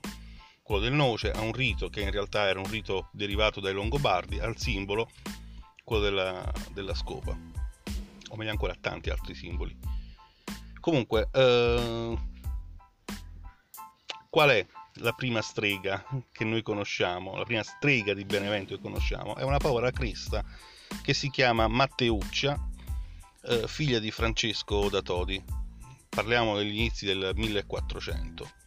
quello 0.65 0.81
del 0.81 0.93
noce, 0.93 1.31
a 1.31 1.41
un 1.41 1.51
rito 1.51 1.89
che 1.89 2.01
in 2.01 2.09
realtà 2.09 2.47
era 2.47 2.59
un 2.59 2.67
rito 2.67 3.09
derivato 3.11 3.59
dai 3.59 3.71
Longobardi, 3.71 4.39
al 4.39 4.57
simbolo, 4.57 5.11
quello 5.83 6.01
della, 6.01 6.51
della 6.71 6.95
scopa, 6.95 7.37
o 8.29 8.35
meglio 8.35 8.49
ancora 8.49 8.73
a 8.73 8.77
tanti 8.81 9.11
altri 9.11 9.35
simboli. 9.35 9.77
Comunque, 10.79 11.29
eh, 11.31 12.17
qual 14.27 14.49
è 14.49 14.65
la 14.95 15.11
prima 15.11 15.43
strega 15.43 16.03
che 16.31 16.43
noi 16.45 16.63
conosciamo, 16.63 17.37
la 17.37 17.45
prima 17.45 17.61
strega 17.61 18.15
di 18.15 18.25
Benevento 18.25 18.73
che 18.75 18.81
conosciamo? 18.81 19.35
È 19.35 19.43
una 19.43 19.59
povera 19.59 19.91
crista 19.91 20.43
che 21.03 21.13
si 21.13 21.29
chiama 21.29 21.67
Matteuccia, 21.67 22.59
eh, 23.43 23.67
figlia 23.67 23.99
di 23.99 24.09
Francesco 24.09 24.89
da 24.89 25.03
Todi. 25.03 25.43
Parliamo 26.09 26.57
degli 26.57 26.75
inizi 26.75 27.05
del 27.05 27.33
1400 27.35 28.63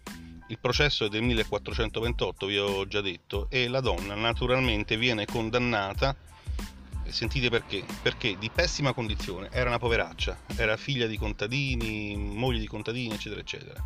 il 0.49 0.59
processo 0.59 1.05
è 1.05 1.09
del 1.09 1.23
1428, 1.23 2.47
vi 2.47 2.59
ho 2.59 2.87
già 2.87 3.01
detto, 3.01 3.49
e 3.51 3.69
la 3.69 3.81
donna 3.81 4.15
naturalmente 4.15 4.97
viene 4.97 5.27
condannata. 5.27 6.17
Sentite 7.07 7.49
perché? 7.49 7.85
Perché 8.03 8.37
di 8.39 8.51
pessima 8.51 8.93
condizione, 8.93 9.49
era 9.51 9.69
una 9.69 9.79
poveraccia, 9.79 10.39
era 10.57 10.77
figlia 10.77 11.07
di 11.07 11.19
contadini, 11.19 12.17
moglie 12.17 12.61
di 12.61 12.67
contadini, 12.67 13.15
eccetera, 13.15 13.41
eccetera. 13.41 13.83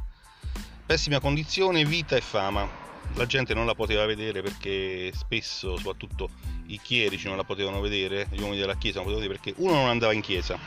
Pessima 0.87 1.21
condizione, 1.21 1.85
vita 1.85 2.17
e 2.17 2.21
fama. 2.21 2.69
La 3.15 3.27
gente 3.27 3.55
non 3.55 3.67
la 3.67 3.75
poteva 3.75 4.07
vedere 4.07 4.43
perché 4.43 5.13
spesso, 5.15 5.77
soprattutto 5.77 6.31
i 6.67 6.79
chierici 6.81 7.27
non 7.27 7.37
la 7.37 7.45
potevano 7.45 7.81
vedere, 7.81 8.29
gli 8.31 8.41
uomini 8.41 8.59
della 8.59 8.77
chiesa 8.77 9.01
non 9.01 9.09
la 9.09 9.15
potevano 9.15 9.35
vedere 9.35 9.41
perché 9.41 9.63
uno 9.63 9.75
non 9.75 9.89
andava 9.89 10.13
in 10.13 10.21
chiesa, 10.21 10.59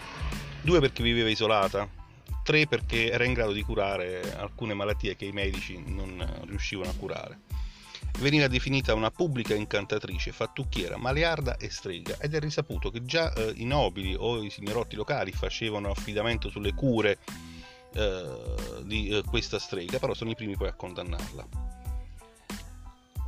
due 0.62 0.80
perché 0.80 1.02
viveva 1.04 1.30
isolata, 1.30 1.88
3 2.46 2.68
perché 2.68 3.10
era 3.10 3.24
in 3.24 3.34
grado 3.34 3.54
di 3.54 3.64
curare 3.64 4.36
alcune 4.38 4.76
malattie 4.76 5.16
che 5.16 5.26
i 5.26 5.32
medici 5.32 5.82
non 5.84 6.44
riuscivano 6.46 6.92
a 6.92 6.94
curare. 6.94 7.40
Veniva 8.20 8.48
definita 8.48 8.94
una 8.94 9.10
pubblica 9.10 9.56
incantatrice, 9.56 10.32
fattucchiera, 10.32 10.96
malearda 10.96 11.58
e 11.58 11.72
strega 11.72 12.18
ed 12.20 12.36
è 12.36 12.40
risaputo 12.40 12.92
che 12.92 13.04
già 13.04 13.34
eh, 13.34 13.54
i 13.56 13.66
nobili 13.66 14.16
o 14.18 14.44
i 14.44 14.52
signorotti 14.52 14.96
locali 14.96 15.32
facevano 15.32 15.90
affidamento 15.90 16.50
sulle 16.50 16.76
cure 16.76 17.18
eh, 17.96 18.84
di 18.84 19.10
eh, 19.10 19.24
questa 19.24 19.58
strega, 19.58 19.98
però 19.98 20.14
sono 20.14 20.30
i 20.30 20.36
primi 20.36 20.56
poi 20.56 20.68
a 20.68 20.74
condannarla. 20.74 21.75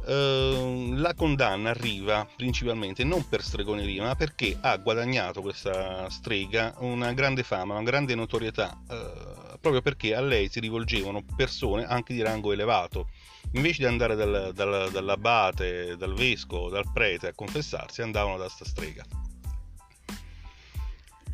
Ehm, 0.09 1.01
la 1.01 1.13
condanna 1.13 1.71
arriva 1.71 2.25
principalmente 2.37 3.03
non 3.03 3.27
per 3.27 3.43
stregoneria, 3.43 4.03
ma 4.03 4.15
perché 4.15 4.57
ha 4.61 4.77
guadagnato 4.77 5.41
questa 5.41 6.09
strega 6.09 6.73
una 6.77 7.11
grande 7.11 7.43
fama, 7.43 7.73
una 7.73 7.83
grande 7.83 8.15
notorietà, 8.15 8.79
uh, 8.87 9.59
proprio 9.59 9.81
perché 9.81 10.15
a 10.15 10.21
lei 10.21 10.47
si 10.47 10.61
rivolgevano 10.61 11.23
persone 11.35 11.85
anche 11.85 12.13
di 12.13 12.21
rango 12.21 12.53
elevato. 12.53 13.09
Invece 13.51 13.79
di 13.79 13.85
andare 13.85 14.15
dal, 14.15 14.51
dal, 14.53 14.89
dall'abate, 14.91 15.97
dal 15.97 16.13
vescovo, 16.13 16.69
dal 16.69 16.89
prete 16.93 17.27
a 17.27 17.33
confessarsi, 17.33 18.01
andavano 18.01 18.37
da 18.37 18.45
questa 18.45 18.65
strega. 18.65 19.05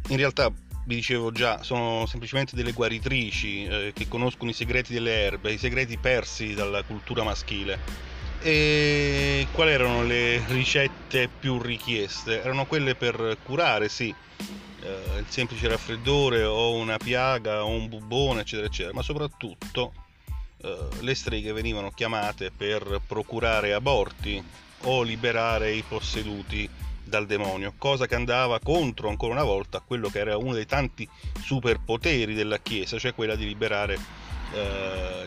In 0.09 0.17
realtà 0.17 0.51
vi 0.85 0.95
dicevo 0.95 1.31
già, 1.31 1.63
sono 1.63 2.05
semplicemente 2.07 2.55
delle 2.55 2.71
guaritrici 2.71 3.65
eh, 3.65 3.91
che 3.95 4.07
conoscono 4.07 4.49
i 4.49 4.53
segreti 4.53 4.93
delle 4.93 5.11
erbe, 5.11 5.53
i 5.53 5.57
segreti 5.57 5.97
persi 5.97 6.53
dalla 6.53 6.83
cultura 6.83 7.23
maschile 7.23 8.12
e 8.43 9.47
quali 9.53 9.71
erano 9.71 10.03
le 10.03 10.43
ricette 10.47 11.29
più 11.39 11.61
richieste? 11.61 12.41
Erano 12.41 12.65
quelle 12.65 12.93
per 12.93 13.37
curare, 13.41 13.87
sì, 13.87 14.13
eh, 14.81 15.19
il 15.19 15.25
semplice 15.29 15.69
raffreddore 15.69 16.43
o 16.43 16.73
una 16.73 16.97
piaga 16.97 17.63
o 17.63 17.69
un 17.69 17.87
bubbone, 17.87 18.41
eccetera, 18.41 18.67
eccetera, 18.67 18.93
ma 18.93 19.01
soprattutto 19.01 19.93
eh, 20.57 20.87
le 20.99 21.15
streghe 21.15 21.53
venivano 21.53 21.91
chiamate 21.91 22.51
per 22.51 22.99
procurare 23.07 23.73
aborti 23.73 24.43
o 24.81 25.01
liberare 25.03 25.71
i 25.71 25.81
posseduti 25.87 26.69
dal 27.01 27.25
demonio, 27.25 27.73
cosa 27.77 28.07
che 28.07 28.15
andava 28.15 28.59
contro 28.59 29.07
ancora 29.07 29.33
una 29.33 29.43
volta 29.43 29.81
quello 29.85 30.09
che 30.09 30.19
era 30.19 30.35
uno 30.35 30.53
dei 30.53 30.65
tanti 30.65 31.07
superpoteri 31.41 32.33
della 32.33 32.57
Chiesa, 32.57 32.99
cioè 32.99 33.13
quella 33.13 33.35
di 33.35 33.45
liberare 33.45 33.97
eh, 34.53 35.23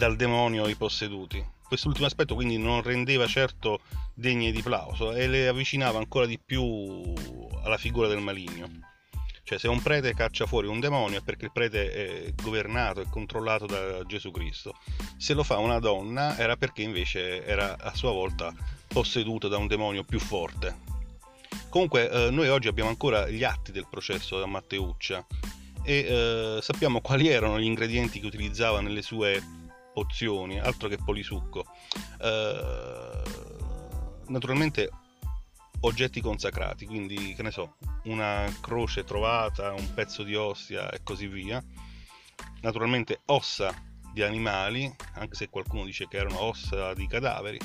dal 0.00 0.16
demonio 0.16 0.66
i 0.66 0.76
posseduti. 0.76 1.44
Quest'ultimo 1.68 2.06
aspetto 2.06 2.34
quindi 2.34 2.56
non 2.56 2.80
rendeva 2.80 3.26
certo 3.26 3.80
degne 4.14 4.50
di 4.50 4.62
plauso 4.62 5.12
e 5.12 5.28
le 5.28 5.46
avvicinava 5.46 5.98
ancora 5.98 6.24
di 6.24 6.38
più 6.38 7.12
alla 7.62 7.76
figura 7.76 8.08
del 8.08 8.20
maligno. 8.20 8.66
Cioè 9.44 9.58
se 9.58 9.68
un 9.68 9.82
prete 9.82 10.14
caccia 10.14 10.46
fuori 10.46 10.68
un 10.68 10.80
demonio 10.80 11.18
è 11.18 11.22
perché 11.22 11.44
il 11.44 11.52
prete 11.52 11.92
è 11.92 12.32
governato 12.32 13.02
e 13.02 13.10
controllato 13.10 13.66
da 13.66 14.02
Gesù 14.06 14.30
Cristo. 14.30 14.74
Se 15.18 15.34
lo 15.34 15.42
fa 15.42 15.58
una 15.58 15.78
donna 15.80 16.34
era 16.38 16.56
perché 16.56 16.80
invece 16.80 17.44
era 17.44 17.76
a 17.78 17.94
sua 17.94 18.10
volta 18.10 18.54
posseduta 18.88 19.48
da 19.48 19.58
un 19.58 19.66
demonio 19.66 20.02
più 20.02 20.18
forte. 20.18 20.78
Comunque 21.68 22.08
eh, 22.08 22.30
noi 22.30 22.48
oggi 22.48 22.68
abbiamo 22.68 22.88
ancora 22.88 23.28
gli 23.28 23.44
atti 23.44 23.70
del 23.70 23.86
processo 23.90 24.38
da 24.38 24.46
Matteuccia 24.46 25.26
e 25.82 25.92
eh, 25.92 26.58
sappiamo 26.62 27.02
quali 27.02 27.28
erano 27.28 27.60
gli 27.60 27.64
ingredienti 27.64 28.18
che 28.18 28.26
utilizzava 28.26 28.80
nelle 28.80 29.02
sue 29.02 29.58
pozioni, 29.92 30.58
altro 30.58 30.88
che 30.88 30.96
polisucco. 30.96 31.64
Eh, 32.20 33.22
naturalmente 34.28 34.90
oggetti 35.80 36.20
consacrati, 36.20 36.86
quindi 36.86 37.34
che 37.34 37.42
ne 37.42 37.50
so, 37.50 37.76
una 38.04 38.46
croce 38.60 39.04
trovata, 39.04 39.72
un 39.72 39.94
pezzo 39.94 40.22
di 40.22 40.34
ossia 40.34 40.90
e 40.90 41.02
così 41.02 41.26
via. 41.26 41.62
Naturalmente 42.60 43.20
ossa 43.26 43.74
di 44.12 44.22
animali, 44.22 44.92
anche 45.14 45.34
se 45.34 45.48
qualcuno 45.48 45.84
dice 45.84 46.08
che 46.08 46.18
erano 46.18 46.40
ossa 46.42 46.92
di 46.94 47.06
cadaveri, 47.06 47.58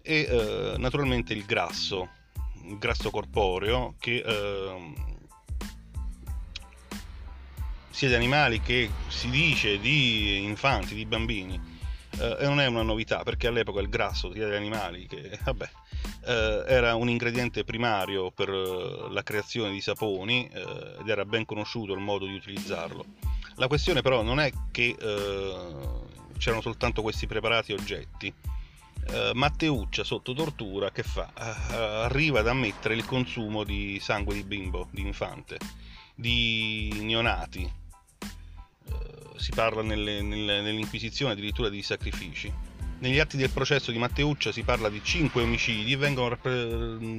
e 0.00 0.20
eh, 0.20 0.74
naturalmente 0.78 1.34
il 1.34 1.44
grasso, 1.44 2.08
il 2.64 2.78
grasso 2.78 3.10
corporeo 3.10 3.96
che 3.98 4.22
eh, 4.24 5.16
sia 7.98 8.06
di 8.06 8.14
animali 8.14 8.60
che 8.60 8.88
si 9.08 9.28
dice 9.28 9.80
di 9.80 10.44
infanti, 10.44 10.94
di 10.94 11.04
bambini, 11.04 11.60
eh, 12.20 12.36
e 12.38 12.46
non 12.46 12.60
è 12.60 12.66
una 12.66 12.82
novità 12.82 13.24
perché 13.24 13.48
all'epoca 13.48 13.80
il 13.80 13.88
grasso 13.88 14.32
sia 14.32 14.46
di 14.46 14.54
animali 14.54 15.08
che 15.08 15.36
vabbè 15.42 15.68
eh, 16.26 16.64
era 16.68 16.94
un 16.94 17.08
ingrediente 17.08 17.64
primario 17.64 18.30
per 18.30 18.50
eh, 18.50 19.10
la 19.10 19.24
creazione 19.24 19.72
di 19.72 19.80
saponi 19.80 20.48
eh, 20.48 20.94
ed 21.00 21.08
era 21.08 21.24
ben 21.24 21.44
conosciuto 21.44 21.92
il 21.92 21.98
modo 21.98 22.24
di 22.24 22.34
utilizzarlo. 22.34 23.04
La 23.56 23.66
questione 23.66 24.00
però 24.00 24.22
non 24.22 24.38
è 24.38 24.52
che 24.70 24.94
eh, 24.96 25.56
c'erano 26.38 26.62
soltanto 26.62 27.02
questi 27.02 27.26
preparati 27.26 27.72
oggetti. 27.72 28.32
Uh, 29.08 29.30
Matteuccia 29.32 30.04
sotto 30.04 30.34
tortura 30.34 30.92
che 30.92 31.02
fa? 31.02 31.32
Uh, 31.34 31.72
arriva 32.04 32.40
ad 32.40 32.46
ammettere 32.46 32.94
il 32.94 33.06
consumo 33.06 33.64
di 33.64 33.98
sangue 34.00 34.34
di 34.34 34.44
bimbo, 34.44 34.86
di 34.92 35.00
infante, 35.00 35.56
di 36.14 36.90
neonati. 37.00 37.86
Uh, 38.90 39.38
si 39.38 39.50
parla 39.54 39.82
nelle, 39.82 40.22
nelle, 40.22 40.60
nell'Inquisizione 40.60 41.32
addirittura 41.32 41.68
di 41.68 41.82
sacrifici. 41.82 42.52
Negli 43.00 43.18
atti 43.18 43.36
del 43.36 43.50
processo 43.50 43.92
di 43.92 43.98
Matteuccia 43.98 44.50
si 44.50 44.62
parla 44.62 44.88
di 44.88 45.00
5 45.02 45.42
omicidi 45.42 45.92
e 45.92 45.96
vengono 45.96 46.36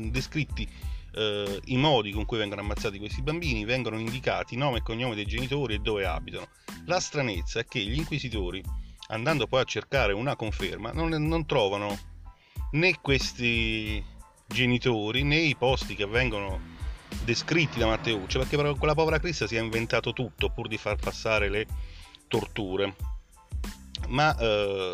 descritti 0.09 0.67
eh, 1.13 1.61
i 1.65 1.77
modi 1.77 2.11
con 2.11 2.25
cui 2.25 2.37
vengono 2.37 2.61
ammazzati 2.61 2.99
questi 2.99 3.21
bambini, 3.21 3.65
vengono 3.65 3.97
indicati 3.99 4.55
nome 4.55 4.79
e 4.79 4.81
cognome 4.81 5.15
dei 5.15 5.25
genitori 5.25 5.75
e 5.75 5.79
dove 5.79 6.05
abitano. 6.05 6.49
La 6.85 6.99
stranezza 6.99 7.59
è 7.59 7.65
che 7.65 7.79
gli 7.79 7.97
inquisitori, 7.97 8.63
andando 9.07 9.47
poi 9.47 9.61
a 9.61 9.65
cercare 9.65 10.13
una 10.13 10.35
conferma, 10.35 10.91
non, 10.91 11.09
non 11.09 11.45
trovano 11.45 11.97
né 12.71 12.99
questi 13.01 14.03
genitori 14.47 15.23
né 15.23 15.37
i 15.37 15.55
posti 15.55 15.95
che 15.95 16.05
vengono 16.05 16.77
descritti 17.29 17.77
da 17.77 17.85
Matteuccia, 17.85 18.39
perché 18.39 18.55
quella 18.75 18.95
povera 18.95 19.19
Crista 19.19 19.45
si 19.45 19.55
è 19.55 19.61
inventato 19.61 20.13
tutto 20.13 20.49
pur 20.49 20.67
di 20.67 20.77
far 20.77 20.95
passare 20.95 21.47
le 21.47 21.67
torture. 22.27 22.95
Ma 24.07 24.35
eh, 24.35 24.93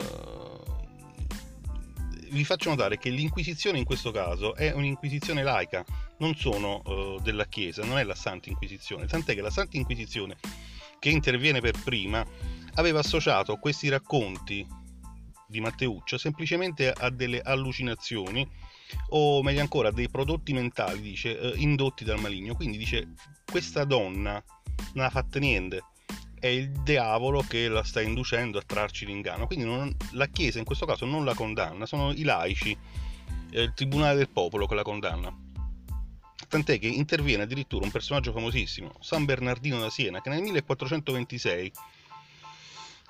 vi 2.32 2.44
faccio 2.44 2.70
notare 2.70 2.98
che 2.98 3.10
l'inquisizione 3.10 3.78
in 3.78 3.86
questo 3.86 4.12
caso 4.12 4.54
è 4.54 4.74
un'inquisizione 4.74 5.44
laica, 5.44 5.86
non 6.18 6.36
sono 6.36 6.82
uh, 6.84 7.22
della 7.22 7.46
Chiesa, 7.46 7.86
non 7.86 8.00
è 8.00 8.04
la 8.04 8.16
Santa 8.16 8.50
Inquisizione, 8.50 9.06
tant'è 9.06 9.34
che 9.34 9.42
la 9.42 9.50
Santa 9.50 9.78
Inquisizione 9.78 10.36
che 11.00 11.10
interviene 11.10 11.62
per 11.62 11.82
prima 11.82 12.26
aveva 12.74 13.00
associato 13.00 13.56
questi 13.56 13.88
racconti 13.88 14.68
di 15.48 15.62
Matteuccio 15.62 16.18
semplicemente 16.18 16.92
a 16.92 17.10
delle 17.10 17.40
allucinazioni 17.40 18.46
o 19.10 19.42
meglio 19.44 19.62
ancora 19.62 19.92
dei 19.92 20.10
prodotti 20.10 20.54
mentali, 20.54 21.02
dice, 21.02 21.32
uh, 21.32 21.54
indotti 21.60 22.04
dal 22.04 22.20
maligno. 22.20 22.56
Quindi 22.56 22.78
dice 22.78 23.14
questa 23.46 23.84
donna 23.84 24.44
non 24.94 25.06
ha 25.06 25.10
fatto 25.10 25.40
niente, 25.40 25.84
è 26.40 26.48
il 26.48 26.70
diavolo 26.84 27.42
che 27.42 27.68
la 27.68 27.84
sta 27.84 28.02
inducendo 28.02 28.58
a 28.58 28.64
trarci 28.66 29.06
l'inganno. 29.06 29.48
Quindi 29.48 29.66
non, 29.66 29.96
la 30.12 30.28
Chiesa 30.28 30.60
in 30.60 30.66
questo 30.66 30.86
caso 30.86 31.06
non 31.06 31.26
la 31.26 31.34
condanna, 31.34 31.86
sono 31.86 32.12
i 32.12 32.24
laici, 32.24 32.78
è 33.50 33.60
il 33.60 33.74
Tribunale 33.74 34.18
del 34.18 34.30
Popolo 34.30 34.68
che 34.68 34.76
la 34.76 34.84
condanna. 34.84 35.36
Tant'è 36.48 36.78
che 36.78 36.88
interviene 36.88 37.44
addirittura 37.44 37.86
un 37.86 37.92
personaggio 37.92 38.32
famosissimo, 38.32 38.92
San 39.00 39.26
Bernardino 39.26 39.80
da 39.80 39.90
Siena, 39.90 40.22
che 40.22 40.30
nel 40.30 40.42
1426 40.42 41.72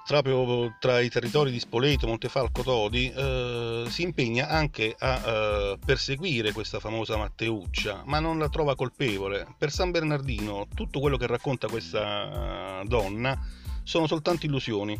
proprio 0.05 0.75
tra 0.79 0.99
i 0.99 1.09
territori 1.09 1.51
di 1.51 1.59
Spoleto, 1.59 2.05
Montefalco, 2.05 2.61
Todi, 2.61 3.11
eh, 3.11 3.85
si 3.89 4.03
impegna 4.03 4.47
anche 4.47 4.95
a 4.97 5.21
eh, 5.25 5.79
perseguire 5.83 6.51
questa 6.51 6.79
famosa 6.79 7.17
Matteuccia, 7.17 8.03
ma 8.05 8.19
non 8.19 8.37
la 8.37 8.49
trova 8.49 8.75
colpevole. 8.75 9.47
Per 9.57 9.71
San 9.71 9.89
Bernardino 9.89 10.67
tutto 10.73 10.99
quello 10.99 11.17
che 11.17 11.25
racconta 11.25 11.67
questa 11.67 12.83
donna 12.85 13.37
sono 13.83 14.05
soltanto 14.05 14.45
illusioni. 14.45 14.99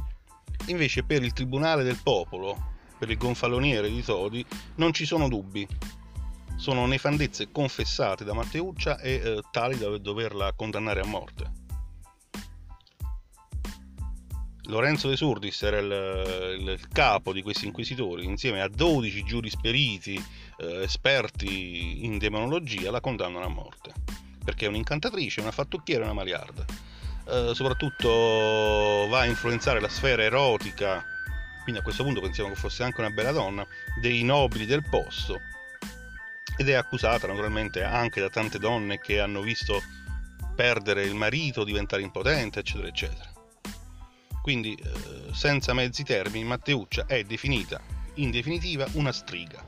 Invece 0.67 1.03
per 1.03 1.21
il 1.21 1.33
Tribunale 1.33 1.83
del 1.83 1.99
Popolo, 2.01 2.73
per 2.97 3.09
il 3.11 3.17
gonfaloniere 3.17 3.89
di 3.89 4.03
Todi, 4.03 4.43
non 4.75 4.91
ci 4.91 5.05
sono 5.05 5.29
dubbi. 5.29 5.67
Sono 6.55 6.85
nefandezze 6.87 7.51
confessate 7.51 8.23
da 8.23 8.33
Matteuccia 8.33 8.99
e 8.99 9.11
eh, 9.13 9.41
tali 9.51 9.77
da 9.77 9.95
doverla 9.97 10.53
condannare 10.53 11.01
a 11.01 11.05
morte. 11.05 11.63
Lorenzo 14.67 15.10
De 15.10 15.15
Surdis 15.15 15.62
era 15.62 15.78
il, 15.78 16.62
il, 16.62 16.88
capo 16.91 17.32
di 17.34 17.41
questi 17.41 17.65
inquisitori, 17.65 18.25
insieme 18.25 18.62
a 18.62 18.67
12 18.67 19.23
giurisperiti 19.23 20.23
eh, 20.58 20.82
esperti 20.82 22.04
in 22.04 22.17
demonologia, 22.17 22.91
la 22.91 22.99
condannano 22.99 23.45
a 23.45 23.49
morte. 23.49 23.93
Perché 24.43 24.65
è 24.65 24.69
un'incantatrice, 24.69 25.41
una 25.41 25.51
fattucchiera 25.51 26.01
e 26.01 26.06
una 26.06 26.13
maliarda. 26.13 26.65
Eh, 27.28 27.51
soprattutto 27.54 29.08
va 29.10 29.21
a 29.21 29.25
influenzare 29.25 29.80
la 29.80 29.89
sfera 29.89 30.23
erotica, 30.23 31.04
quindi 31.63 31.82
a 31.82 31.84
questo 31.84 32.04
punto 32.04 32.21
pensiamo 32.21 32.49
che 32.49 32.56
fosse 32.56 32.84
anche 32.84 33.01
una 33.01 33.10
bella 33.10 33.32
donna, 33.32 33.65
dei 33.99 34.23
nobili 34.23 34.65
del 34.65 34.88
posto. 34.88 35.39
Ed 36.58 36.69
è 36.69 36.73
accusata 36.73 37.28
naturalmente 37.28 37.84
anche 37.84 38.21
da 38.21 38.30
tante 38.30 38.60
donne 38.60 38.99
che 38.99 39.19
hanno 39.19 39.41
visto 39.41 39.82
perdere 40.56 41.04
il 41.04 41.15
marito, 41.15 41.63
diventare 41.63 42.01
impotente, 42.01 42.60
eccetera, 42.60 42.88
eccetera. 42.88 43.35
Quindi, 44.45 44.75
eh, 44.75 45.34
senza 45.34 45.73
mezzi 45.73 46.03
termini, 46.03 46.45
Matteuccia 46.45 47.08
è 47.08 47.23
definita 47.23 47.81
in 48.17 48.29
definitiva 48.29 48.88
una 48.91 49.12
striga. 49.12 49.65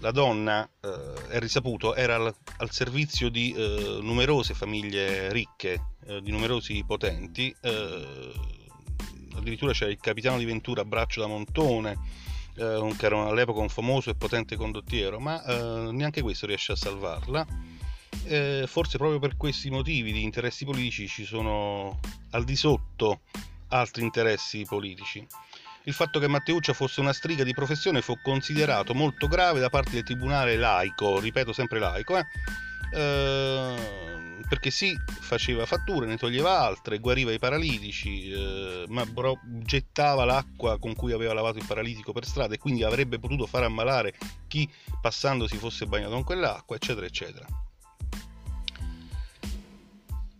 La 0.00 0.10
donna, 0.10 0.68
eh, 0.82 1.28
è 1.30 1.38
risaputo, 1.38 1.94
era 1.94 2.16
al, 2.16 2.34
al 2.58 2.70
servizio 2.70 3.30
di 3.30 3.54
eh, 3.54 4.00
numerose 4.02 4.52
famiglie 4.52 5.32
ricche, 5.32 5.94
eh, 6.04 6.20
di 6.20 6.30
numerosi 6.30 6.84
potenti. 6.86 7.56
Eh, 7.62 8.32
addirittura 9.34 9.72
c'era 9.72 9.90
il 9.90 9.98
capitano 9.98 10.36
di 10.36 10.44
Ventura 10.44 10.84
Braccio 10.84 11.22
da 11.22 11.26
Montone, 11.26 11.96
eh, 12.56 12.94
che 12.98 13.06
era 13.06 13.28
all'epoca 13.28 13.60
un 13.60 13.70
famoso 13.70 14.10
e 14.10 14.14
potente 14.14 14.56
condottiero, 14.56 15.18
ma 15.18 15.90
neanche 15.90 16.20
questo 16.20 16.44
riesce 16.44 16.72
a 16.72 16.76
salvarla 16.76 17.46
eh, 18.24 18.64
forse 18.66 18.98
proprio 18.98 19.18
per 19.18 19.36
questi 19.36 19.70
motivi 19.70 20.12
di 20.12 20.22
interessi 20.22 20.64
politici 20.64 21.08
ci 21.08 21.24
sono 21.24 21.98
al 22.30 22.44
di 22.44 22.56
sotto 22.56 23.20
altri 23.68 24.02
interessi 24.02 24.64
politici. 24.64 25.26
Il 25.86 25.92
fatto 25.92 26.18
che 26.18 26.28
Matteuccia 26.28 26.72
fosse 26.72 27.00
una 27.00 27.12
striga 27.12 27.44
di 27.44 27.52
professione 27.52 28.00
fu 28.00 28.18
considerato 28.22 28.94
molto 28.94 29.28
grave 29.28 29.60
da 29.60 29.68
parte 29.68 29.90
del 29.90 30.02
tribunale 30.02 30.56
laico, 30.56 31.20
ripeto 31.20 31.52
sempre 31.52 31.78
laico, 31.78 32.16
eh? 32.16 32.24
Eh, 32.94 33.74
perché 34.48 34.70
sì, 34.70 34.96
faceva 35.20 35.66
fatture, 35.66 36.06
ne 36.06 36.16
toglieva 36.16 36.58
altre, 36.58 36.98
guariva 36.98 37.32
i 37.32 37.38
paralitici, 37.38 38.30
eh, 38.30 38.84
ma 38.88 39.04
bro- 39.04 39.40
gettava 39.42 40.24
l'acqua 40.24 40.78
con 40.78 40.94
cui 40.94 41.12
aveva 41.12 41.34
lavato 41.34 41.58
il 41.58 41.66
paralitico 41.66 42.12
per 42.12 42.24
strada 42.24 42.54
e 42.54 42.58
quindi 42.58 42.82
avrebbe 42.82 43.18
potuto 43.18 43.46
far 43.46 43.64
ammalare 43.64 44.14
chi 44.48 44.68
passando 45.00 45.46
si 45.46 45.58
fosse 45.58 45.86
bagnato 45.86 46.12
con 46.12 46.24
quell'acqua, 46.24 46.76
eccetera, 46.76 47.04
eccetera 47.04 47.46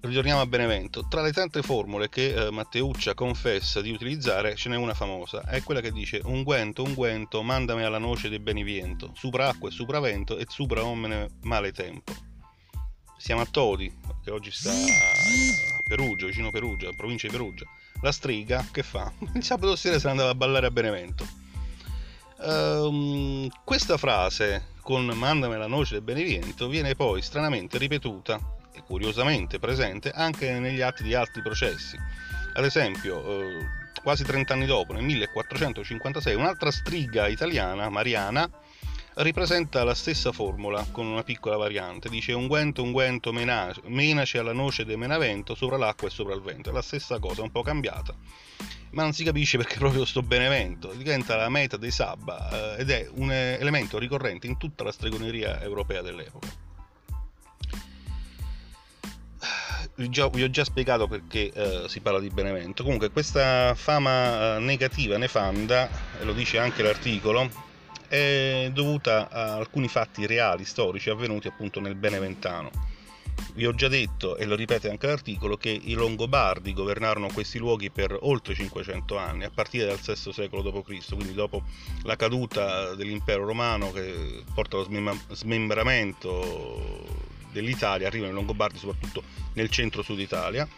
ritorniamo 0.08 0.40
a 0.40 0.46
Benevento. 0.46 1.06
Tra 1.08 1.22
le 1.22 1.32
tante 1.32 1.62
formule 1.62 2.08
che 2.08 2.34
eh, 2.34 2.50
Matteuccia 2.50 3.14
confessa 3.14 3.80
di 3.80 3.90
utilizzare, 3.90 4.54
ce 4.54 4.68
n'è 4.68 4.76
una 4.76 4.94
famosa. 4.94 5.42
È 5.42 5.62
quella 5.62 5.80
che 5.80 5.92
dice: 5.92 6.20
Unguento, 6.24 6.82
unguento, 6.82 7.42
mandami 7.42 7.82
alla 7.82 7.98
noce 7.98 8.28
del 8.28 8.40
beniviento, 8.40 9.12
supra 9.14 9.48
acqua 9.48 9.68
e 9.68 9.72
supra 9.72 10.00
vento, 10.00 10.36
e 10.36 10.44
supra 10.48 10.84
omne 10.84 11.30
male 11.42 11.72
tempo. 11.72 12.12
Siamo 13.16 13.40
a 13.40 13.46
Todi, 13.46 13.92
che 14.22 14.30
oggi 14.30 14.50
sta 14.50 14.70
a 14.70 15.82
Perugia, 15.86 16.26
vicino 16.26 16.50
Perugia, 16.50 16.90
provincia 16.94 17.26
di 17.26 17.32
Perugia. 17.32 17.64
La 18.02 18.12
striga, 18.12 18.66
che 18.70 18.82
fa? 18.82 19.10
Il 19.34 19.42
sabato 19.42 19.76
sera 19.76 19.98
se 19.98 20.04
ne 20.06 20.10
andava 20.10 20.30
a 20.30 20.34
ballare 20.34 20.66
a 20.66 20.70
Benevento. 20.70 21.26
Um, 22.36 23.48
questa 23.64 23.96
frase 23.96 24.72
con 24.82 25.06
mandame 25.06 25.56
la 25.56 25.66
noce 25.66 25.94
del 25.94 26.02
Benevento 26.02 26.68
viene 26.68 26.94
poi 26.94 27.22
stranamente 27.22 27.78
ripetuta 27.78 28.53
e 28.74 28.82
curiosamente 28.86 29.58
presente 29.58 30.10
anche 30.10 30.50
negli 30.58 30.80
atti 30.80 31.02
di 31.02 31.14
altri 31.14 31.42
processi. 31.42 31.96
Ad 32.54 32.64
esempio, 32.64 33.42
eh, 33.42 33.66
quasi 34.02 34.24
30 34.24 34.52
anni 34.52 34.66
dopo, 34.66 34.92
nel 34.92 35.02
1456, 35.02 36.34
un'altra 36.34 36.70
striga 36.70 37.26
italiana, 37.26 37.88
Mariana, 37.88 38.48
ripresenta 39.14 39.84
la 39.84 39.94
stessa 39.94 40.32
formula 40.32 40.86
con 40.90 41.06
una 41.06 41.22
piccola 41.22 41.56
variante. 41.56 42.08
Dice 42.08 42.32
unguento, 42.32 42.82
unguento, 42.82 43.32
menace, 43.32 43.80
menace 43.86 44.38
alla 44.38 44.52
noce 44.52 44.84
de 44.84 44.96
menavento 44.96 45.54
sopra 45.54 45.76
l'acqua 45.76 46.08
e 46.08 46.10
sopra 46.10 46.34
il 46.34 46.42
vento. 46.42 46.70
È 46.70 46.72
la 46.72 46.82
stessa 46.82 47.18
cosa, 47.18 47.42
un 47.42 47.50
po' 47.50 47.62
cambiata. 47.62 48.14
Ma 48.90 49.02
non 49.02 49.12
si 49.12 49.24
capisce 49.24 49.56
perché 49.56 49.78
proprio 49.78 50.04
sto 50.04 50.22
Benevento 50.22 50.92
diventa 50.92 51.34
la 51.34 51.48
meta 51.48 51.76
dei 51.76 51.90
Sabba 51.90 52.76
eh, 52.76 52.80
ed 52.80 52.90
è 52.90 53.08
un 53.14 53.32
elemento 53.32 53.98
ricorrente 53.98 54.46
in 54.46 54.56
tutta 54.56 54.84
la 54.84 54.92
stregoneria 54.92 55.60
europea 55.60 56.00
dell'epoca. 56.00 56.63
Vi 59.96 60.42
ho 60.42 60.50
già 60.50 60.64
spiegato 60.64 61.06
perché 61.06 61.52
eh, 61.52 61.88
si 61.88 62.00
parla 62.00 62.18
di 62.20 62.28
Benevento. 62.28 62.82
Comunque, 62.82 63.10
questa 63.10 63.74
fama 63.74 64.56
eh, 64.56 64.58
negativa, 64.60 65.16
nefanda, 65.16 65.88
lo 66.22 66.32
dice 66.32 66.58
anche 66.58 66.82
l'articolo, 66.82 67.48
è 68.08 68.70
dovuta 68.72 69.28
a 69.30 69.54
alcuni 69.54 69.88
fatti 69.88 70.26
reali, 70.26 70.64
storici, 70.64 71.10
avvenuti 71.10 71.46
appunto 71.48 71.80
nel 71.80 71.94
Beneventano. 71.94 72.70
Vi 73.54 73.66
ho 73.66 73.74
già 73.74 73.88
detto, 73.88 74.36
e 74.36 74.46
lo 74.46 74.56
ripete 74.56 74.90
anche 74.90 75.06
l'articolo, 75.06 75.56
che 75.56 75.70
i 75.70 75.92
Longobardi 75.92 76.72
governarono 76.72 77.28
questi 77.32 77.58
luoghi 77.58 77.90
per 77.90 78.16
oltre 78.22 78.54
500 78.54 79.16
anni, 79.16 79.44
a 79.44 79.50
partire 79.50 79.86
dal 79.86 79.98
VI 79.98 80.32
secolo 80.32 80.62
d.C., 80.62 81.14
quindi 81.14 81.34
dopo 81.34 81.62
la 82.02 82.16
caduta 82.16 82.94
dell'impero 82.94 83.44
romano 83.44 83.92
che 83.92 84.42
porta 84.54 84.76
allo 84.76 85.18
smembramento 85.30 87.03
dell'Italia, 87.54 88.06
arrivano 88.06 88.32
i 88.32 88.34
Longobardi 88.34 88.76
soprattutto 88.76 89.22
nel 89.54 89.70
centro-sud 89.70 90.18
Italia. 90.18 90.68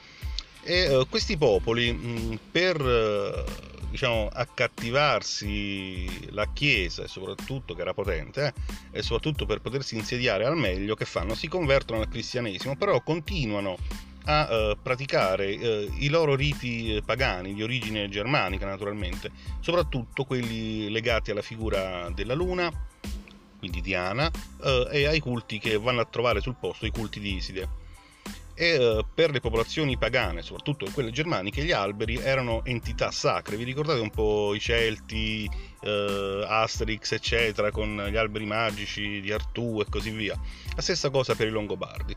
E 0.62 0.94
uh, 0.94 1.08
questi 1.08 1.36
popoli, 1.36 1.92
mh, 1.92 2.38
per 2.50 2.80
uh, 2.80 3.44
diciamo, 3.90 4.28
accattivarsi 4.30 6.28
la 6.32 6.46
Chiesa 6.52 7.04
e 7.04 7.08
soprattutto 7.08 7.74
che 7.74 7.80
era 7.80 7.94
potente 7.94 8.52
eh, 8.92 8.98
e 8.98 9.02
soprattutto 9.02 9.46
per 9.46 9.60
potersi 9.60 9.96
insediare 9.96 10.44
al 10.44 10.56
meglio 10.56 10.94
che 10.94 11.06
fanno? 11.06 11.34
Si 11.34 11.48
convertono 11.48 12.00
al 12.00 12.08
cristianesimo 12.08 12.76
però 12.76 13.00
continuano 13.02 13.78
a 14.24 14.48
eh, 14.50 14.76
praticare 14.82 15.46
eh, 15.48 15.90
i 15.98 16.08
loro 16.08 16.34
riti 16.34 17.00
pagani 17.04 17.54
di 17.54 17.62
origine 17.62 18.08
germanica 18.08 18.66
naturalmente 18.66 19.30
soprattutto 19.60 20.24
quelli 20.24 20.90
legati 20.90 21.30
alla 21.30 21.42
figura 21.42 22.10
della 22.14 22.34
luna 22.34 22.70
quindi 23.66 23.80
Diana 23.80 24.30
eh, 24.62 24.88
e 24.90 25.06
ai 25.06 25.20
culti 25.20 25.58
che 25.58 25.76
vanno 25.76 26.00
a 26.00 26.04
trovare 26.04 26.40
sul 26.40 26.56
posto 26.58 26.86
i 26.86 26.90
culti 26.90 27.20
di 27.20 27.34
Iside 27.34 27.84
e 28.58 28.78
uh, 28.78 29.04
per 29.14 29.32
le 29.32 29.40
popolazioni 29.40 29.98
pagane, 29.98 30.40
soprattutto 30.40 30.88
quelle 30.94 31.10
germaniche, 31.10 31.62
gli 31.62 31.72
alberi 31.72 32.16
erano 32.16 32.64
entità 32.64 33.10
sacre. 33.10 33.58
Vi 33.58 33.64
ricordate 33.64 34.00
un 34.00 34.08
po' 34.08 34.54
i 34.54 34.60
Celti, 34.60 35.46
uh, 35.82 36.42
Asterix, 36.46 37.12
eccetera, 37.12 37.70
con 37.70 38.02
gli 38.10 38.16
alberi 38.16 38.46
magici 38.46 39.20
di 39.20 39.30
Artù 39.30 39.82
e 39.82 39.90
così 39.90 40.08
via? 40.08 40.40
La 40.74 40.80
stessa 40.80 41.10
cosa 41.10 41.34
per 41.34 41.48
i 41.48 41.50
Longobardi. 41.50 42.16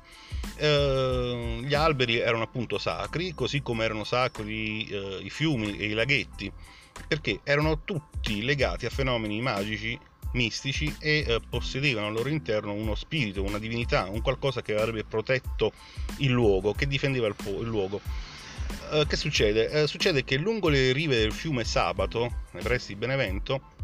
Uh, 0.60 1.60
gli 1.62 1.74
alberi 1.74 2.20
erano 2.20 2.44
appunto 2.44 2.78
sacri, 2.78 3.34
così 3.34 3.62
come 3.62 3.84
erano 3.84 4.06
sacri 4.06 4.88
i 5.22 5.30
fiumi 5.30 5.78
e 5.78 5.88
i 5.88 5.94
laghetti, 5.94 6.50
perché 7.06 7.42
erano 7.44 7.84
tutti 7.84 8.44
legati 8.44 8.86
a 8.86 8.90
fenomeni 8.90 9.42
magici 9.42 10.00
mistici 10.34 10.94
e 11.00 11.24
eh, 11.28 11.40
possedevano 11.48 12.08
al 12.08 12.14
loro 12.14 12.30
interno 12.30 12.74
uno 12.74 12.96
spirito, 12.96 13.44
una 13.44 13.58
divinità, 13.58 14.08
un 14.10 14.22
qualcosa 14.22 14.62
che 14.62 14.76
avrebbe 14.76 15.04
protetto 15.04 15.72
il 16.18 16.32
luogo, 16.32 16.74
che 16.74 16.88
difendeva 16.88 17.28
il, 17.28 17.36
po- 17.36 17.62
il 17.62 17.68
luogo. 17.68 18.02
Eh, 18.92 19.06
che 19.08 19.16
succede? 19.16 19.70
Eh, 19.70 19.88
succede 19.88 20.24
che 20.24 20.38
lungo 20.38 20.70
le 20.70 20.92
rive 20.92 21.18
del 21.18 21.32
fiume 21.32 21.64
Sabato, 21.64 22.44
nei 22.52 22.64
pressi 22.64 22.94
di 22.94 23.00
Benevento, 23.00 23.78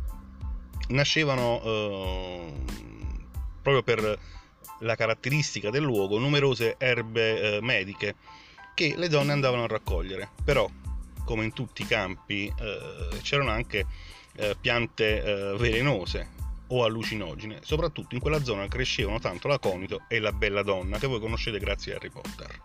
nascevano 0.89 1.61
eh, 1.63 2.53
proprio 3.61 3.81
per 3.81 4.19
la 4.81 4.95
caratteristica 4.95 5.69
del 5.69 5.83
luogo 5.83 6.19
numerose 6.19 6.75
erbe 6.77 7.55
eh, 7.55 7.61
mediche 7.61 8.15
che 8.75 8.93
le 8.97 9.07
donne 9.07 9.31
andavano 9.31 9.63
a 9.63 9.67
raccogliere. 9.67 10.29
Però, 10.43 10.69
come 11.23 11.45
in 11.45 11.53
tutti 11.53 11.81
i 11.81 11.87
campi, 11.87 12.45
eh, 12.59 13.17
c'erano 13.21 13.49
anche 13.51 14.13
piante 14.59 15.23
eh, 15.23 15.55
velenose 15.57 16.34
o 16.67 16.83
allucinogene. 16.83 17.59
Soprattutto 17.61 18.15
in 18.15 18.21
quella 18.21 18.43
zona 18.43 18.67
crescevano 18.67 19.19
tanto 19.19 19.47
l'aconito 19.47 20.01
e 20.07 20.19
la 20.19 20.31
bella 20.31 20.63
donna 20.63 20.97
che 20.97 21.07
voi 21.07 21.19
conoscete 21.19 21.59
grazie 21.59 21.93
a 21.93 21.95
Harry 21.97 22.09
Potter. 22.09 22.61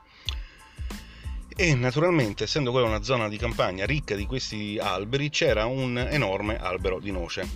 E 1.56 1.74
naturalmente, 1.74 2.44
essendo 2.44 2.70
quella 2.70 2.86
una 2.86 3.02
zona 3.02 3.28
di 3.28 3.36
campagna 3.36 3.84
ricca 3.84 4.14
di 4.14 4.24
questi 4.24 4.78
alberi, 4.80 5.28
c'era 5.28 5.66
un 5.66 5.98
enorme 5.98 6.58
albero 6.58 6.98
di 7.00 7.10
noce. 7.10 7.48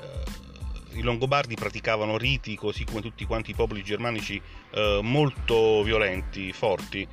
Eh, 0.00 0.98
I 0.98 1.02
Longobardi 1.02 1.54
praticavano 1.54 2.16
riti, 2.16 2.56
così 2.56 2.84
come 2.84 3.02
tutti 3.02 3.24
quanti 3.24 3.52
i 3.52 3.54
popoli 3.54 3.84
germanici, 3.84 4.40
eh, 4.70 4.98
molto 5.00 5.84
violenti, 5.84 6.52
forti, 6.52 7.06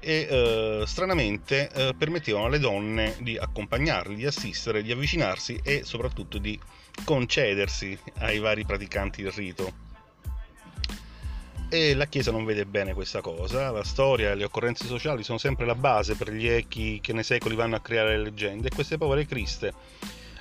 e 0.00 0.26
eh, 0.30 0.82
stranamente 0.86 1.70
eh, 1.72 1.94
permettevano 1.96 2.46
alle 2.46 2.58
donne 2.58 3.16
di 3.20 3.36
accompagnarli, 3.36 4.14
di 4.14 4.26
assistere, 4.26 4.82
di 4.82 4.92
avvicinarsi 4.92 5.60
e 5.62 5.82
soprattutto 5.84 6.38
di 6.38 6.58
concedersi 7.04 7.98
ai 8.18 8.38
vari 8.38 8.64
praticanti 8.64 9.22
del 9.22 9.32
rito. 9.32 9.88
E 11.68 11.94
la 11.94 12.06
Chiesa 12.06 12.32
non 12.32 12.44
vede 12.44 12.66
bene 12.66 12.94
questa 12.94 13.20
cosa, 13.20 13.70
la 13.70 13.84
storia 13.84 14.32
e 14.32 14.34
le 14.34 14.44
occorrenze 14.44 14.86
sociali 14.86 15.22
sono 15.22 15.38
sempre 15.38 15.66
la 15.66 15.76
base 15.76 16.16
per 16.16 16.32
gli 16.32 16.48
echi 16.48 16.98
che 17.00 17.12
nei 17.12 17.22
secoli 17.22 17.54
vanno 17.54 17.76
a 17.76 17.80
creare 17.80 18.16
le 18.16 18.24
leggende 18.24 18.68
e 18.68 18.74
queste 18.74 18.98
povere 18.98 19.24
criste 19.24 19.72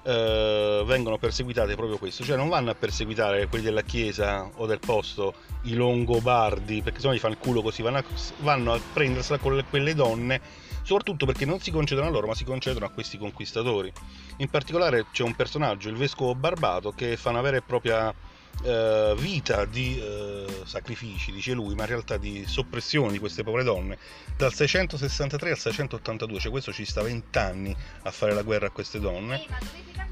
eh, 0.04 0.84
vengono 0.86 1.18
perseguitate 1.18 1.76
proprio 1.76 1.98
questo, 1.98 2.24
cioè 2.24 2.38
non 2.38 2.50
vanno 2.50 2.72
a 2.72 2.76
perseguitare 2.76 3.48
quelli 3.48 3.66
della 3.66 3.82
chiesa 3.82 4.50
o 4.56 4.66
del 4.66 4.80
posto, 4.80 5.36
i 5.64 5.74
longobardi, 5.74 6.82
perché 6.82 7.00
se 7.00 7.08
no 7.08 7.14
gli 7.14 7.20
fanno 7.20 7.34
il 7.34 7.40
culo 7.40 7.62
così, 7.62 7.82
vanno 7.82 7.98
a, 7.98 8.04
vanno 8.38 8.74
a 8.74 8.80
prendersela 8.94 9.38
con 9.38 9.56
le, 9.56 9.66
quelle 9.70 9.94
donne, 9.94 10.42
soprattutto 10.82 11.26
perché 11.26 11.46
non 11.46 11.60
si 11.60 11.72
concedono 11.72 12.08
a 12.08 12.10
loro, 12.10 12.28
ma 12.28 12.36
si 12.36 12.44
concedono 12.44 12.86
a 12.86 12.90
questi 12.90 13.18
conquistatori. 13.18 13.92
In 14.38 14.50
particolare 14.50 15.06
c'è 15.12 15.24
un 15.24 15.36
personaggio, 15.36 15.90
il 15.90 15.96
vescovo 15.96 16.36
Barbato, 16.36 16.92
che 16.92 17.18
fa 17.18 17.30
una 17.30 17.42
vera 17.42 17.58
e 17.58 17.62
propria 17.62 18.14
eh, 18.64 19.16
vita 19.18 19.66
di 19.66 20.00
eh, 20.00 20.46
sacrifici, 20.66 21.32
dice 21.32 21.54
lui, 21.54 21.76
ma 21.76 21.84
in 21.84 21.90
realtà 21.90 22.18
di 22.18 22.44
soppressione 22.46 23.12
di 23.12 23.20
queste 23.20 23.44
povere 23.44 23.64
donne, 23.64 23.98
dal 24.36 24.54
663 24.54 25.52
al 25.52 25.58
682, 25.58 26.40
cioè 26.40 26.52
questo 26.52 26.74
ci 26.74 26.86
sta 26.86 27.02
20 27.02 27.38
anni 27.38 27.76
a 28.04 28.12
fare 28.12 28.34
la 28.34 28.42
guerra 28.42 28.68
a 28.68 28.72
queste 28.72 29.00
donne, 29.00 29.46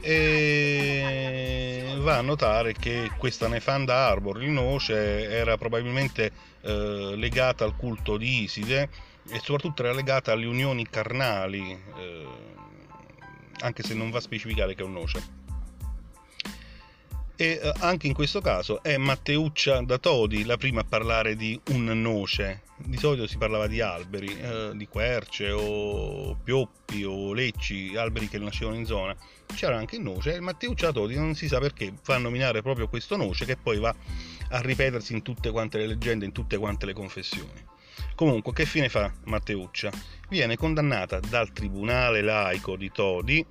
e 0.01 1.93
va 1.97 2.17
a 2.17 2.21
notare 2.21 2.73
che 2.73 3.11
questa 3.17 3.47
nefanda 3.47 4.07
Arbor, 4.07 4.41
il 4.41 4.49
noce, 4.49 5.29
era 5.29 5.57
probabilmente 5.57 6.31
eh, 6.61 7.13
legata 7.15 7.65
al 7.65 7.75
culto 7.75 8.17
di 8.17 8.43
Iside 8.43 8.89
e 9.29 9.39
soprattutto 9.39 9.83
era 9.83 9.93
legata 9.93 10.31
alle 10.31 10.45
unioni 10.45 10.87
carnali, 10.87 11.71
eh, 11.71 12.27
anche 13.59 13.83
se 13.83 13.93
non 13.93 14.09
va 14.09 14.17
a 14.17 14.21
specificare 14.21 14.75
che 14.75 14.81
è 14.81 14.85
un 14.85 14.93
noce 14.93 15.45
e 17.39 17.59
eh, 17.61 17.73
anche 17.81 18.07
in 18.07 18.13
questo 18.13 18.41
caso 18.41 18.81
è 18.81 18.97
Matteuccia 18.97 19.81
da 19.81 19.99
Todi 19.99 20.43
la 20.43 20.57
prima 20.57 20.81
a 20.81 20.83
parlare 20.83 21.35
di 21.35 21.59
un 21.69 21.85
noce. 22.01 22.63
Di 22.77 22.97
solito 22.97 23.27
si 23.27 23.37
parlava 23.37 23.67
di 23.67 23.79
alberi, 23.79 24.39
eh, 24.39 24.71
di 24.73 24.87
querce 24.87 25.51
o 25.51 26.35
pioppi 26.43 27.03
o 27.03 27.33
lecci, 27.33 27.95
alberi 27.95 28.27
che 28.27 28.39
nascevano 28.39 28.75
in 28.75 28.85
zona. 28.85 29.15
C'era 29.53 29.77
anche 29.77 29.97
il 29.97 30.01
noce 30.01 30.35
e 30.35 30.39
Matteuccia 30.39 30.87
da 30.87 30.93
Todi 30.93 31.15
non 31.15 31.35
si 31.35 31.47
sa 31.47 31.59
perché 31.59 31.93
fa 32.01 32.17
nominare 32.17 32.63
proprio 32.63 32.87
questo 32.87 33.15
noce 33.15 33.45
che 33.45 33.55
poi 33.55 33.77
va 33.77 33.95
a 34.49 34.59
ripetersi 34.59 35.13
in 35.13 35.21
tutte 35.21 35.51
quante 35.51 35.77
le 35.77 35.87
leggende, 35.87 36.25
in 36.25 36.31
tutte 36.31 36.57
quante 36.57 36.87
le 36.87 36.93
confessioni. 36.93 37.75
Comunque, 38.17 38.51
che 38.51 38.65
fine 38.65 38.89
fa 38.89 39.13
Matteuccia? 39.25 39.91
Viene 40.27 40.57
condannata 40.57 41.19
dal 41.19 41.53
tribunale 41.53 42.21
laico 42.21 42.75
di 42.75 42.89
Todi, 42.91 43.45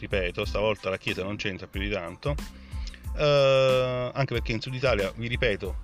ripeto, 0.00 0.44
stavolta 0.44 0.90
la 0.90 0.98
Chiesa 0.98 1.22
non 1.22 1.36
c'entra 1.36 1.68
più 1.68 1.78
di 1.78 1.90
tanto, 1.90 2.34
Uh, 3.12 4.10
anche 4.14 4.34
perché 4.34 4.52
in 4.52 4.60
Sud 4.60 4.74
Italia, 4.74 5.12
vi 5.16 5.26
ripeto, 5.26 5.76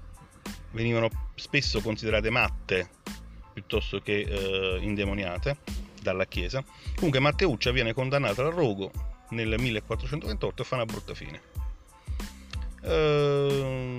venivano 0.70 1.10
spesso 1.34 1.80
considerate 1.80 2.30
matte 2.30 2.88
piuttosto 3.52 4.00
che 4.00 4.24
uh, 4.28 4.82
indemoniate 4.82 5.58
dalla 6.00 6.24
Chiesa. 6.24 6.64
Comunque 6.94 7.20
Matteuccia 7.20 7.72
viene 7.72 7.92
condannata 7.92 8.42
al 8.42 8.52
rogo 8.52 8.90
nel 9.30 9.54
1428 9.58 10.62
e 10.62 10.64
fa 10.64 10.74
una 10.76 10.84
brutta 10.84 11.14
fine. 11.14 11.40
Uh, 12.82 13.95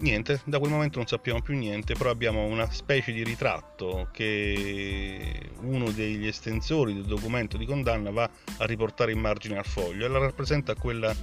niente, 0.00 0.40
da 0.44 0.58
quel 0.58 0.70
momento 0.70 0.98
non 0.98 1.06
sappiamo 1.06 1.40
più 1.40 1.56
niente, 1.56 1.94
però 1.94 2.10
abbiamo 2.10 2.44
una 2.44 2.70
specie 2.70 3.12
di 3.12 3.22
ritratto 3.22 4.08
che 4.12 5.50
uno 5.60 5.90
degli 5.90 6.26
estensori 6.26 6.94
del 6.94 7.04
documento 7.04 7.56
di 7.56 7.66
condanna 7.66 8.10
va 8.10 8.28
a 8.58 8.64
riportare 8.66 9.12
in 9.12 9.20
margine 9.20 9.58
al 9.58 9.64
foglio 9.64 10.04
e 10.04 10.08
la 10.08 10.18
rappresenta 10.18 10.74
quella, 10.74 11.14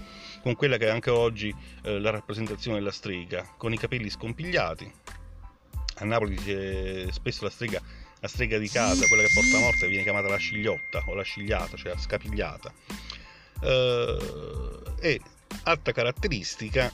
con 0.41 0.55
quella 0.55 0.77
che 0.77 0.87
è 0.87 0.89
anche 0.89 1.09
oggi 1.09 1.53
eh, 1.83 1.99
la 1.99 2.09
rappresentazione 2.09 2.77
della 2.77 2.91
strega, 2.91 3.47
con 3.57 3.73
i 3.73 3.77
capelli 3.77 4.09
scompigliati. 4.09 4.91
A 5.99 6.05
Napoli 6.05 6.35
dice 6.35 7.11
spesso 7.11 7.43
la 7.43 7.49
strega, 7.49 7.81
la 8.19 8.27
strega 8.27 8.57
di 8.57 8.69
casa, 8.69 9.07
quella 9.07 9.23
che 9.23 9.31
porta 9.33 9.57
a 9.57 9.59
morte, 9.59 9.87
viene 9.87 10.03
chiamata 10.03 10.29
la 10.29 10.37
scigliotta 10.37 11.03
o 11.07 11.15
la 11.15 11.23
scigliata, 11.23 11.75
cioè 11.75 11.93
la 11.93 11.99
scapigliata. 11.99 12.73
Eh, 13.61 14.17
e 14.99 15.21
altra 15.63 15.91
caratteristica 15.91 16.91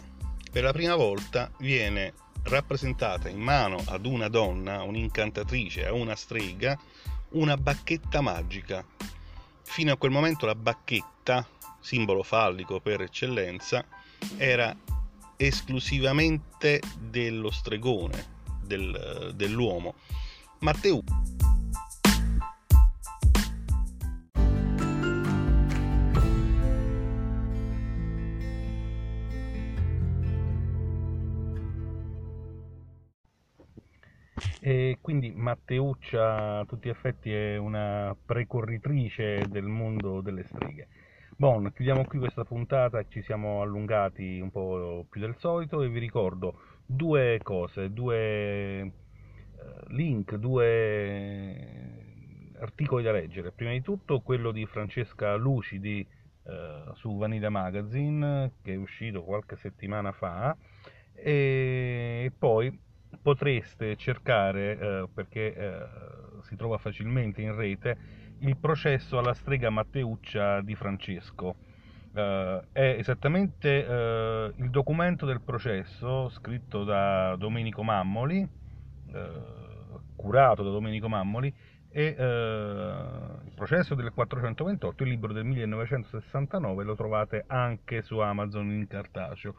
per 0.53 0.61
la 0.61 0.71
prima 0.71 0.93
volta 0.93 1.49
viene 1.57 2.13
rappresentata 2.43 3.27
in 3.27 3.39
mano 3.39 3.81
ad 3.87 4.05
una 4.05 4.27
donna, 4.27 4.83
un'incantatrice, 4.83 5.87
a 5.87 5.93
una 5.93 6.15
strega, 6.15 6.79
una 7.29 7.57
bacchetta 7.57 8.21
magica. 8.21 8.85
Fino 9.63 9.91
a 9.91 9.97
quel 9.97 10.11
momento 10.11 10.45
la 10.45 10.53
bacchetta, 10.53 11.47
simbolo 11.79 12.21
fallico 12.21 12.79
per 12.81 13.01
eccellenza, 13.01 13.83
era 14.37 14.77
esclusivamente 15.37 16.79
dello 16.99 17.49
stregone, 17.49 18.23
del, 18.61 19.31
dell'uomo. 19.33 19.95
Matteo 20.59 21.01
E 34.65 34.99
quindi 35.01 35.29
Matteuccia 35.35 36.59
a 36.59 36.65
tutti 36.65 36.87
gli 36.87 36.91
effetti 36.91 37.33
è 37.33 37.57
una 37.57 38.15
precorritrice 38.15 39.43
del 39.49 39.65
mondo 39.65 40.21
delle 40.21 40.45
streghe. 40.45 40.87
Bon, 41.35 41.69
chiudiamo 41.73 42.05
qui 42.05 42.17
questa 42.17 42.45
puntata, 42.45 43.05
ci 43.09 43.21
siamo 43.23 43.61
allungati 43.61 44.39
un 44.39 44.51
po' 44.51 45.05
più 45.09 45.19
del 45.19 45.35
solito 45.35 45.81
e 45.81 45.89
vi 45.89 45.99
ricordo 45.99 46.61
due 46.85 47.41
cose, 47.43 47.91
due 47.91 48.79
eh, 48.79 48.91
link, 49.87 50.33
due 50.35 52.53
articoli 52.61 53.03
da 53.03 53.11
leggere. 53.11 53.51
Prima 53.51 53.71
di 53.71 53.81
tutto 53.81 54.21
quello 54.21 54.51
di 54.51 54.65
Francesca 54.65 55.35
Lucidi 55.35 56.07
eh, 56.43 56.83
su 56.93 57.17
Vanilla 57.17 57.49
Magazine 57.49 58.53
che 58.61 58.71
è 58.71 58.77
uscito 58.77 59.25
qualche 59.25 59.57
settimana 59.57 60.13
fa 60.13 60.55
e 61.13 62.31
poi 62.39 62.91
potreste 63.21 63.95
cercare, 63.95 64.77
eh, 64.77 65.07
perché 65.13 65.55
eh, 65.55 65.85
si 66.43 66.55
trova 66.55 66.77
facilmente 66.77 67.41
in 67.41 67.55
rete, 67.55 67.97
il 68.39 68.57
processo 68.57 69.17
alla 69.17 69.33
strega 69.33 69.69
Matteuccia 69.69 70.61
di 70.61 70.75
Francesco. 70.75 71.55
Uh, 72.13 72.61
è 72.71 72.95
esattamente 72.99 73.83
uh, 73.83 74.61
il 74.61 74.69
documento 74.69 75.25
del 75.25 75.41
processo 75.41 76.29
scritto 76.29 76.83
da 76.83 77.35
Domenico 77.37 77.81
Mammoli, 77.81 78.41
uh, 78.41 79.99
curato 80.15 80.61
da 80.61 80.69
Domenico 80.69 81.09
Mammoli, 81.09 81.51
e 81.89 82.07
il 82.07 83.51
processo 83.53 83.93
del 83.93 84.11
428, 84.11 85.03
il 85.03 85.09
libro 85.09 85.31
del 85.31 85.43
1969, 85.45 86.83
lo 86.83 86.95
trovate 86.95 87.43
anche 87.45 88.01
su 88.01 88.17
Amazon 88.17 88.71
in 88.71 88.87
cartaceo 88.87 89.55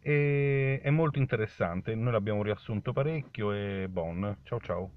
e 0.00 0.80
è 0.82 0.90
molto 0.90 1.18
interessante, 1.18 1.94
noi 1.94 2.12
l'abbiamo 2.12 2.42
riassunto 2.42 2.92
parecchio 2.92 3.52
e 3.52 3.86
buon, 3.88 4.38
ciao 4.42 4.60
ciao. 4.60 4.94